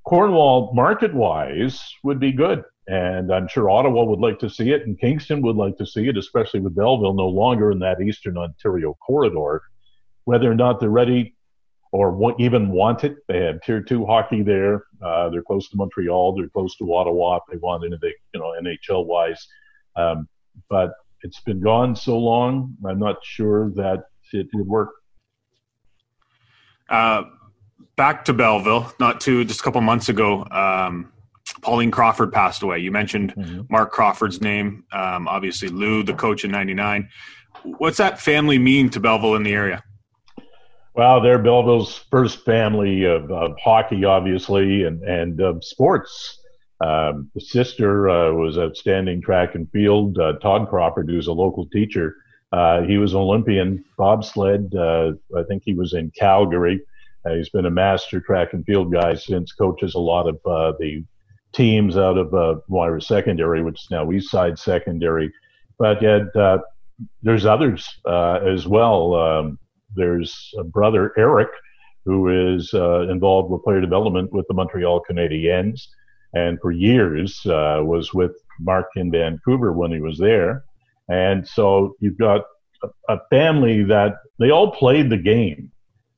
[0.04, 4.86] Cornwall, market wise, would be good, and I'm sure Ottawa would like to see it,
[4.86, 8.36] and Kingston would like to see it, especially with Belleville no longer in that Eastern
[8.36, 9.62] Ontario corridor.
[10.24, 11.36] Whether or not they're ready
[11.92, 14.84] or even want it, they have Tier Two hockey there.
[15.02, 16.34] Uh, they're close to Montreal.
[16.34, 17.36] They're close to Ottawa.
[17.36, 19.46] If they want anything, you know, NHL wise,
[19.96, 20.28] um,
[20.68, 22.76] but it's been gone so long.
[22.86, 24.90] I'm not sure that it would work
[26.90, 27.24] uh,
[27.96, 31.12] back to Belleville, not too, just a couple months ago, um,
[31.62, 32.78] Pauline Crawford passed away.
[32.78, 33.62] You mentioned mm-hmm.
[33.68, 34.84] Mark Crawford's name.
[34.92, 37.08] Um, obviously, Lou, the coach in '99.
[37.64, 39.82] What's that family mean to Belleville in the area?
[40.94, 46.38] Well, they're Belleville's first family of, of hockey, obviously, and and of sports.
[46.80, 50.18] Um, the sister uh, was outstanding track and field.
[50.18, 52.16] Uh, Todd Crawford, who's a local teacher,
[52.52, 54.74] uh, he was an Olympian bobsled.
[54.74, 56.80] Uh, I think he was in Calgary.
[57.24, 59.52] Uh, he's been a master track and field guy since.
[59.52, 61.04] Coaches a lot of uh, the
[61.52, 65.32] teams out of uh, Moira Secondary, which is now East Side Secondary.
[65.78, 66.58] But yet, uh,
[67.22, 69.14] there's others uh, as well.
[69.14, 69.58] Um,
[69.94, 71.48] there's a brother Eric
[72.04, 75.88] who is involved with player development with the Montreal Canadiens,
[76.34, 80.64] and for years was with Mark in Vancouver when he was there.
[81.10, 82.42] And so you've got
[83.08, 85.72] a, family that they all played the game.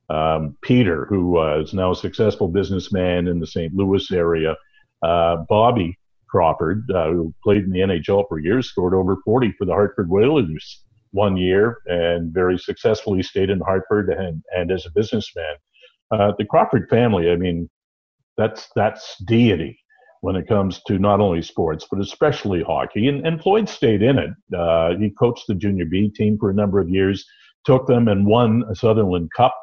[0.09, 3.73] Um, Peter, who uh, is now a successful businessman in the St.
[3.73, 4.55] Louis area,
[5.01, 5.97] uh, Bobby
[6.29, 10.09] Crawford, uh, who played in the NHL for years, scored over 40 for the Hartford
[10.09, 15.55] Whalers one year and very successfully stayed in Hartford and, and as a businessman.
[16.11, 17.69] Uh, the Crawford family, I mean,
[18.37, 19.79] that's that's deity
[20.23, 23.09] when it comes to not only sports, but especially hockey.
[23.09, 24.29] And, and Floyd stayed in it.
[24.57, 27.25] Uh, he coached the Junior B team for a number of years,
[27.65, 29.53] took them and won a Sutherland Cup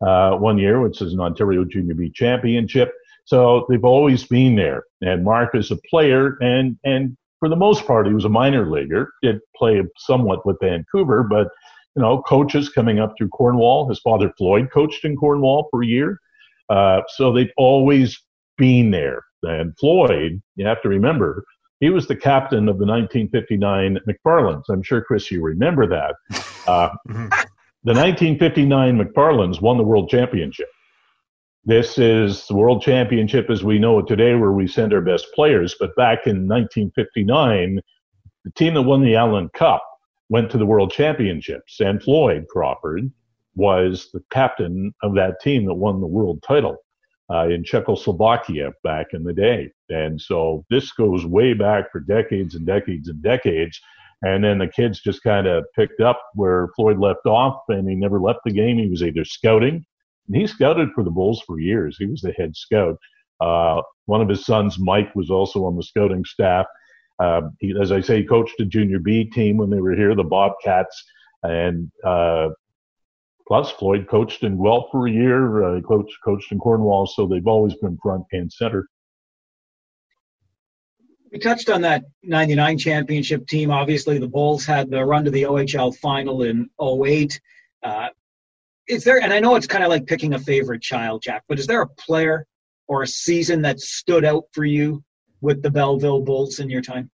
[0.00, 2.90] uh, one year, which is an Ontario Junior B championship.
[3.26, 4.84] So they've always been there.
[5.02, 8.70] And Mark is a player, and, and for the most part, he was a minor
[8.70, 11.48] leaguer, did play somewhat with Vancouver, but
[11.96, 13.90] you know, coaches coming up through Cornwall.
[13.90, 16.18] His father Floyd coached in Cornwall for a year.
[16.70, 18.18] Uh, so they've always
[18.56, 19.22] been there.
[19.42, 21.44] And Floyd, you have to remember,
[21.80, 24.64] he was the captain of the 1959 McFarlands.
[24.68, 26.14] I'm sure, Chris, you remember that.
[26.68, 30.68] Uh, the 1959 McFarlands won the world championship.
[31.64, 35.28] This is the world championship as we know it today, where we send our best
[35.34, 35.76] players.
[35.80, 37.80] But back in 1959,
[38.44, 39.82] the team that won the Allen Cup
[40.28, 43.10] went to the World Championships, and Floyd Crawford
[43.56, 46.76] was the captain of that team that won the world title
[47.30, 49.70] uh, in Czechoslovakia back in the day.
[49.90, 53.80] And so this goes way back for decades and decades and decades.
[54.22, 57.94] And then the kids just kind of picked up where Floyd left off, and he
[57.94, 58.78] never left the game.
[58.78, 59.84] He was either scouting,
[60.26, 61.96] and he scouted for the Bulls for years.
[61.98, 62.98] He was the head scout.
[63.40, 66.66] Uh, one of his sons, Mike, was also on the scouting staff.
[67.20, 70.14] Uh, he, as I say, he coached a junior B team when they were here,
[70.16, 71.04] the Bobcats,
[71.44, 72.48] and uh,
[73.48, 75.64] plus Floyd coached in Guelph for a year.
[75.64, 78.86] Uh, he coached coached in Cornwall, so they've always been front and center.
[81.32, 83.70] We touched on that 99 championship team.
[83.70, 87.40] Obviously, the Bulls had the run to the OHL final in 08.
[87.82, 88.08] Uh,
[88.86, 91.58] is there, and I know it's kind of like picking a favorite child, Jack, but
[91.58, 92.46] is there a player
[92.86, 95.02] or a season that stood out for you
[95.40, 97.10] with the Belleville Bulls in your time?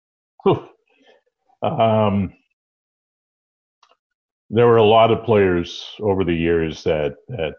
[1.61, 2.33] Um,
[4.49, 7.53] there were a lot of players over the years that that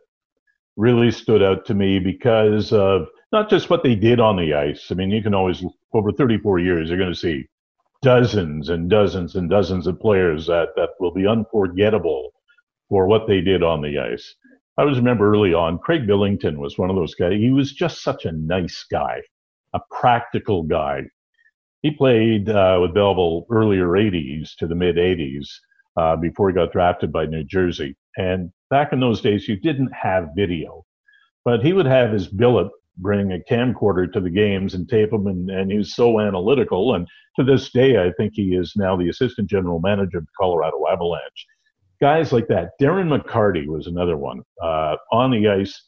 [0.76, 4.90] really stood out to me because of not just what they did on the ice.
[4.90, 7.46] I mean, you can always over 34 years you're going to see
[8.02, 12.32] dozens and dozens and dozens of players that that will be unforgettable
[12.88, 14.34] for what they did on the ice.
[14.78, 17.34] I always remember early on, Craig Billington was one of those guys.
[17.34, 19.20] He was just such a nice guy,
[19.74, 21.02] a practical guy.
[21.82, 25.46] He played uh, with Belleville earlier 80s to the mid 80s
[25.96, 27.96] uh, before he got drafted by New Jersey.
[28.16, 30.84] And back in those days, you didn't have video,
[31.44, 35.26] but he would have his billet bring a camcorder to the games and tape them,
[35.26, 36.94] and, and he was so analytical.
[36.94, 40.32] And to this day, I think he is now the assistant general manager of the
[40.38, 41.46] Colorado Avalanche.
[42.00, 42.70] Guys like that.
[42.80, 45.82] Darren McCarty was another one uh, on the ice,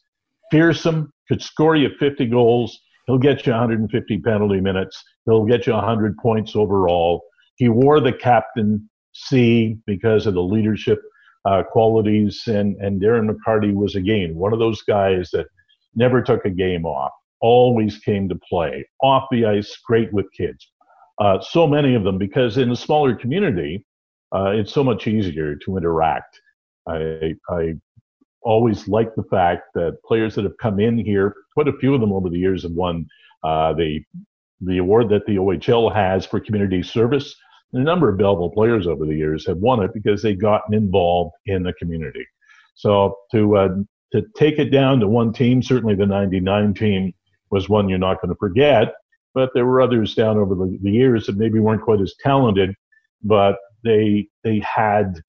[0.51, 2.79] fearsome, could score you 50 goals.
[3.07, 5.01] He'll get you 150 penalty minutes.
[5.25, 7.21] He'll get you 100 points overall.
[7.55, 11.01] He wore the captain C because of the leadership
[11.45, 12.43] uh, qualities.
[12.47, 15.47] And, and Darren McCarty was, again, one of those guys that
[15.95, 17.11] never took a game off,
[17.41, 18.87] always came to play.
[19.01, 20.67] Off the ice, great with kids.
[21.19, 23.85] Uh, so many of them, because in a smaller community,
[24.35, 26.39] uh, it's so much easier to interact.
[26.87, 27.73] I, I
[28.41, 32.01] always like the fact that players that have come in here, quite a few of
[32.01, 33.07] them over the years have won
[33.43, 34.01] uh, the
[34.61, 37.35] the award that the OHL has for community service.
[37.73, 40.73] And a number of Belleville players over the years have won it because they've gotten
[40.73, 42.25] involved in the community.
[42.75, 43.69] So to uh,
[44.13, 47.13] to take it down to one team, certainly the '99 team
[47.49, 48.93] was one you're not going to forget.
[49.33, 52.75] But there were others down over the, the years that maybe weren't quite as talented,
[53.23, 55.19] but they they had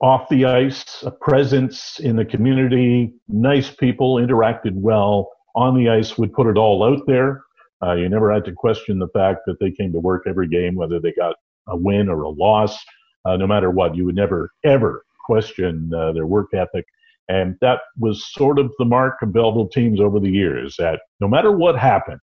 [0.00, 5.30] off the ice a presence in the community, nice people, interacted well.
[5.54, 7.42] On the ice, would put it all out there.
[7.82, 10.74] Uh, you never had to question the fact that they came to work every game,
[10.74, 11.36] whether they got
[11.68, 12.78] a win or a loss,
[13.24, 13.96] uh, no matter what.
[13.96, 16.84] You would never, ever question uh, their work ethic.
[17.28, 21.26] And that was sort of the mark of Belleville teams over the years that no
[21.26, 22.20] matter what happened,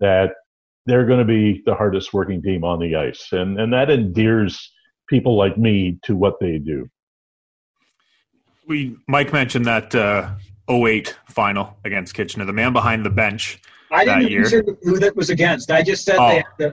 [0.00, 0.32] that
[0.86, 3.28] they're going to be the hardest working team on the ice.
[3.30, 4.72] And, and that endears
[5.08, 6.88] people like me to what they do.
[8.66, 10.30] We Mike mentioned that uh,
[10.68, 13.60] 08 final against Kitchener, the man behind the bench.
[13.92, 14.64] I didn't year.
[14.82, 15.70] who that was against.
[15.70, 16.42] I just said oh.
[16.58, 16.72] they,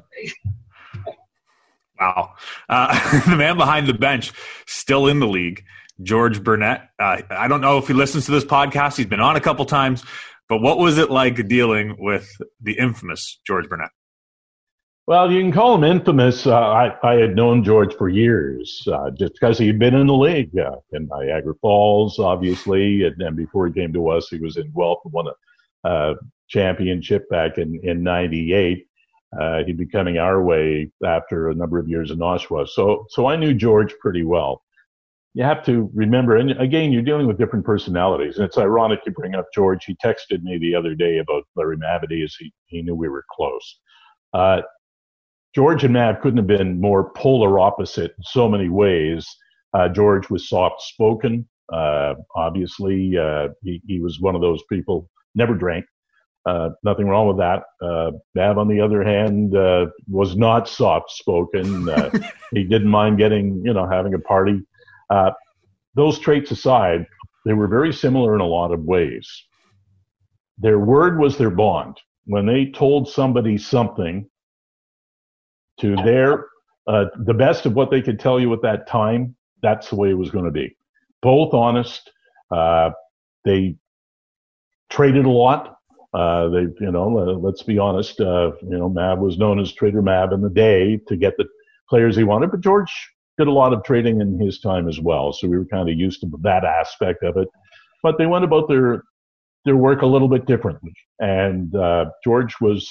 [2.01, 2.33] Wow.
[2.67, 4.33] Uh, the man behind the bench,
[4.65, 5.63] still in the league,
[6.01, 6.89] George Burnett.
[6.99, 8.97] Uh, I don't know if he listens to this podcast.
[8.97, 10.03] He's been on a couple times,
[10.49, 12.27] but what was it like dealing with
[12.59, 13.91] the infamous George Burnett?
[15.07, 16.47] Well, you can call him infamous.
[16.47, 20.13] Uh, I, I had known George for years, uh, just because he'd been in the
[20.13, 24.57] league uh, in Niagara Falls, obviously, and, and, before he came to us, he was
[24.57, 26.13] in Guelph and won a uh,
[26.47, 28.85] championship back in in '98
[29.39, 32.67] uh, he'd be coming our way after a number of years in Oshawa.
[32.67, 34.61] So, so I knew George pretty well.
[35.33, 38.35] You have to remember, and again, you're dealing with different personalities.
[38.35, 39.85] And it's ironic you bring up George.
[39.85, 43.23] He texted me the other day about Larry Mavety as he, he knew we were
[43.31, 43.79] close.
[44.33, 44.61] Uh,
[45.55, 49.25] George and Mav couldn't have been more polar opposite in so many ways.
[49.73, 51.47] Uh, George was soft spoken.
[51.71, 55.85] Uh, obviously, uh, he, he was one of those people, never drank,
[56.45, 57.63] uh, nothing wrong with that.
[57.81, 58.11] Uh,
[58.59, 61.87] on the other hand, uh, was not soft spoken.
[61.87, 62.09] Uh,
[62.51, 64.61] he didn't mind getting, you know, having a party.
[65.09, 65.31] Uh,
[65.93, 67.05] those traits aside,
[67.45, 69.29] they were very similar in a lot of ways.
[70.57, 71.99] Their word was their bond.
[72.25, 74.27] When they told somebody something
[75.79, 76.45] to their,
[76.87, 80.09] uh, the best of what they could tell you at that time, that's the way
[80.09, 80.75] it was going to be.
[81.21, 82.11] Both honest.
[83.45, 83.75] they
[84.89, 85.77] traded a lot
[86.13, 88.19] uh, they, you know, uh, let's be honest.
[88.19, 91.45] Uh, you know, Mav was known as Trader Mav in the day to get the
[91.89, 92.51] players he wanted.
[92.51, 92.91] But George
[93.37, 95.97] did a lot of trading in his time as well, so we were kind of
[95.97, 97.47] used to that aspect of it.
[98.03, 99.03] But they went about their
[99.63, 102.89] their work a little bit differently, and uh, George was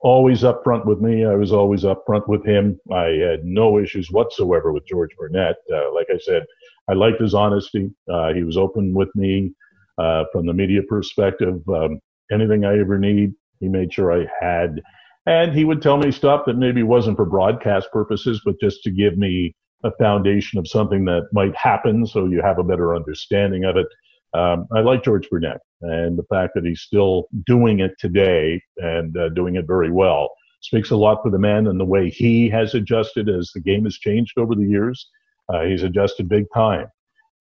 [0.00, 1.24] always upfront with me.
[1.24, 2.78] I was always upfront with him.
[2.92, 5.56] I had no issues whatsoever with George Burnett.
[5.72, 6.44] Uh, like I said,
[6.88, 7.90] I liked his honesty.
[8.08, 9.52] Uh, he was open with me
[9.98, 11.60] uh, from the media perspective.
[11.68, 12.00] Um,
[12.32, 14.80] anything I ever need, he made sure I had.
[15.26, 18.90] And he would tell me stuff that maybe wasn't for broadcast purposes, but just to
[18.90, 19.54] give me
[19.84, 23.86] a foundation of something that might happen so you have a better understanding of it.
[24.34, 29.16] Um, I like George Burnett and the fact that he's still doing it today and
[29.16, 32.48] uh, doing it very well speaks a lot for the man and the way he
[32.48, 35.08] has adjusted as the game has changed over the years.
[35.48, 36.88] Uh, he's adjusted big time.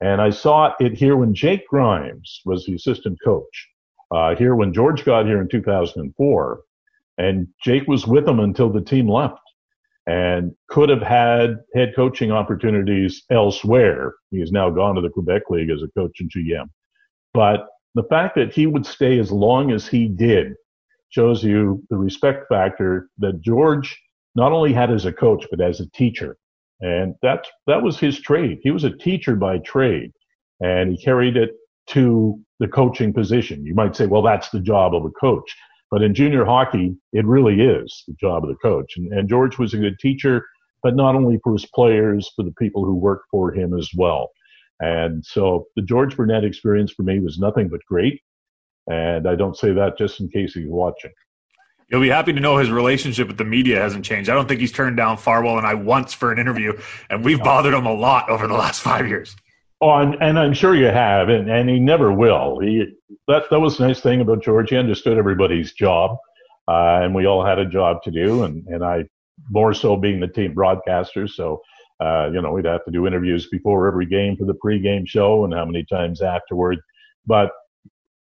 [0.02, 3.68] And I saw it here when Jake Grimes was the assistant coach.
[4.12, 6.62] Uh, here when George got here in 2004,
[7.18, 9.40] and Jake was with him until the team left
[10.06, 14.14] and could have had head coaching opportunities elsewhere.
[14.32, 16.70] He has now gone to the Quebec League as a coach and GM.
[17.34, 20.54] But the fact that he would stay as long as he did
[21.10, 24.00] shows you the respect factor that George
[24.36, 26.38] not only had as a coach, but as a teacher.
[26.80, 28.60] And that, that was his trade.
[28.62, 30.12] He was a teacher by trade
[30.62, 31.52] and he carried it
[31.88, 33.66] to the coaching position.
[33.66, 35.56] You might say, well, that's the job of a coach.
[35.90, 38.98] But in junior hockey, it really is the job of the coach.
[38.98, 40.46] And, and George was a good teacher,
[40.84, 44.30] but not only for his players, for the people who worked for him as well.
[44.80, 48.22] And so the George Burnett experience for me was nothing but great.
[48.88, 51.12] And I don't say that just in case he's watching.
[51.90, 54.30] You'll be happy to know his relationship with the media hasn't changed.
[54.30, 56.78] I don't think he's turned down Farwell and I once for an interview,
[57.10, 59.38] and we've bothered him a lot over the last five years.
[59.80, 62.60] Oh, and, I'm sure you have, and, and he never will.
[62.60, 62.86] He
[63.28, 64.72] that that was the nice thing about George.
[64.72, 66.18] He understood everybody's job,
[66.68, 69.04] uh, and we all had a job to do, and and I
[69.52, 71.28] more so being the team broadcaster.
[71.28, 71.62] So,
[72.00, 75.46] uh, you know, we'd have to do interviews before every game for the pregame show,
[75.46, 76.80] and how many times afterward.
[77.28, 77.52] But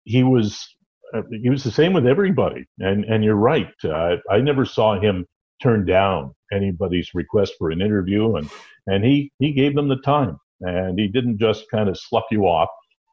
[0.03, 0.67] he was
[1.13, 2.65] uh, he was the same with everybody.
[2.79, 3.71] And and you're right.
[3.83, 5.25] Uh, I never saw him
[5.61, 8.49] turn down anybody's request for an interview, and
[8.87, 12.43] and he he gave them the time, and he didn't just kind of slough you
[12.43, 12.69] off.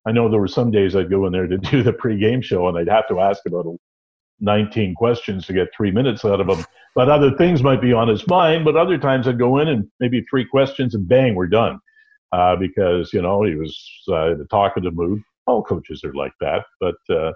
[0.07, 2.69] I know there were some days I'd go in there to do the pregame show,
[2.69, 3.67] and I'd have to ask about
[4.41, 6.65] 19 questions to get three minutes out of him.
[6.95, 8.65] But other things might be on his mind.
[8.65, 11.79] But other times I'd go in and maybe three questions, and bang, we're done.
[12.33, 13.79] Uh, because you know he was
[14.09, 15.21] uh, in a talkative mood.
[15.47, 17.33] All coaches are like that, but uh,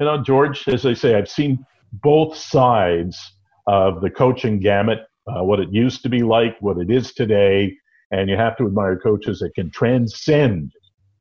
[0.00, 3.18] you know, George, as I say, I've seen both sides
[3.66, 7.76] of the coaching gamut, uh, what it used to be like, what it is today,
[8.10, 10.72] and you have to admire coaches that can transcend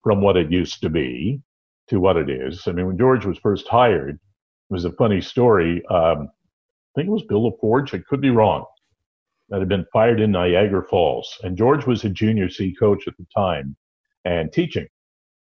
[0.03, 1.41] from what it used to be
[1.89, 2.67] to what it is.
[2.67, 5.83] I mean, when George was first hired, it was a funny story.
[5.89, 8.65] Um, I think it was Bill LaForge, I could be wrong,
[9.49, 11.37] that had been fired in Niagara Falls.
[11.43, 13.75] And George was a junior C coach at the time
[14.25, 14.87] and teaching.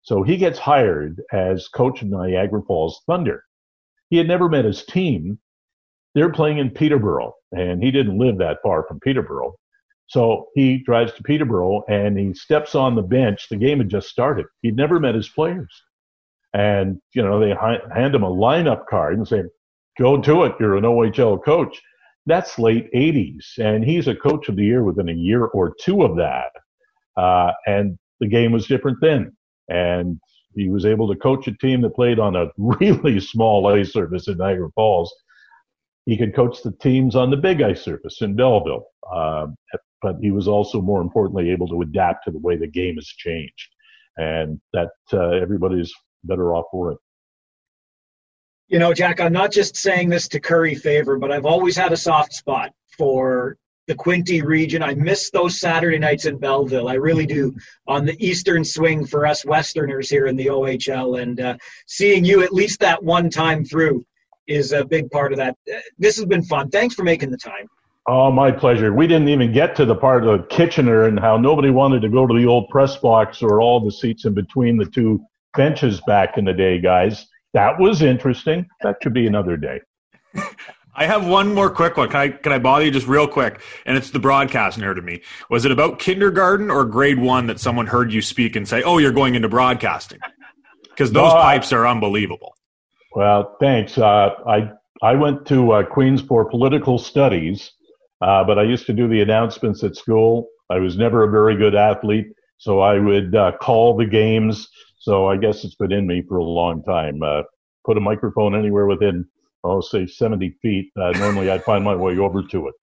[0.03, 3.45] So he gets hired as coach of Niagara Falls Thunder.
[4.11, 5.39] He had never met his team.
[6.15, 9.55] They're playing in Peterborough, and he didn't live that far from Peterborough.
[10.13, 13.49] So he drives to Peterborough and he steps on the bench.
[13.49, 14.45] The game had just started.
[14.61, 15.73] He'd never met his players.
[16.53, 19.43] And, you know, they hand him a lineup card and say,
[19.99, 20.53] go to it.
[20.61, 21.81] You're an OHL coach.
[22.27, 23.59] That's late 80s.
[23.59, 26.51] And he's a coach of the year within a year or two of that.
[27.17, 29.33] Uh, and the game was different then
[29.69, 30.21] and
[30.55, 34.29] he was able to coach a team that played on a really small ice surface
[34.29, 35.15] in Niagara Falls.
[36.05, 39.47] He could coach the teams on the big ice surface in Belleville, uh,
[40.03, 43.07] but he was also more importantly able to adapt to the way the game has
[43.07, 43.69] changed,
[44.17, 45.93] and that uh, everybody's
[46.25, 46.99] better off for it.
[48.69, 51.93] You know, Jack, I'm not just saying this to curry favor, but I've always had
[51.93, 54.83] a soft spot for the Quinte region.
[54.83, 56.89] I miss those Saturday nights in Belleville.
[56.89, 57.55] I really do
[57.87, 61.21] on the Eastern swing for us Westerners here in the OHL.
[61.21, 64.07] And uh, seeing you at least that one time through
[64.47, 65.57] is a big part of that.
[65.71, 66.71] Uh, this has been fun.
[66.71, 67.69] Thanks for making the time.
[68.07, 68.93] Oh, my pleasure.
[68.93, 72.27] We didn't even get to the part of Kitchener and how nobody wanted to go
[72.27, 75.21] to the old press box or all the seats in between the two
[75.57, 77.29] benches back in the day, guys.
[77.55, 78.67] That was interesting.
[78.83, 79.81] That should be another day.
[80.95, 82.11] I have one more quick one.
[82.11, 83.63] Can I can I bother you just real quick?
[83.87, 85.23] And it's the broadcast nerd of me.
[85.49, 88.99] Was it about kindergarten or grade one that someone heard you speak and say, "Oh,
[88.99, 90.19] you're going into broadcasting"?
[90.91, 92.55] Because those pipes are unbelievable.
[93.15, 93.97] Well, thanks.
[93.97, 94.73] Uh, I
[95.03, 97.73] I went to uh, Queens for political studies,
[98.23, 100.49] uh, but I used to do the announcements at school.
[100.71, 104.69] I was never a very good athlete, so I would uh, call the games.
[104.99, 107.23] So I guess it's been in me for a long time.
[107.23, 107.43] Uh,
[107.85, 109.27] put a microphone anywhere within
[109.65, 112.75] oh, say 70 feet, uh, normally I'd find my way over to it.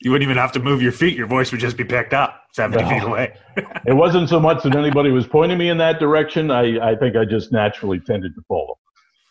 [0.00, 1.16] you wouldn't even have to move your feet.
[1.16, 2.88] Your voice would just be picked up 70 no.
[2.88, 3.34] feet away.
[3.86, 6.50] it wasn't so much that anybody was pointing me in that direction.
[6.50, 8.78] I, I think I just naturally tended to follow.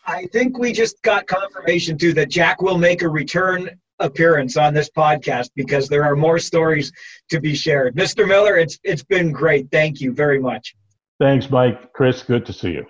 [0.06, 4.74] I think we just got confirmation too that Jack will make a return appearance on
[4.74, 6.92] this podcast because there are more stories
[7.30, 7.94] to be shared.
[7.96, 8.26] Mr.
[8.26, 9.70] Miller, it's it's been great.
[9.70, 10.74] Thank you very much.
[11.18, 11.92] Thanks, Mike.
[11.92, 12.86] Chris, good to see you.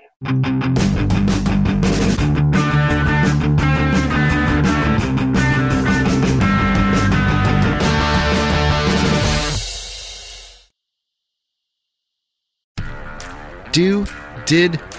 [13.77, 14.07] Do,
[14.47, 14.81] did,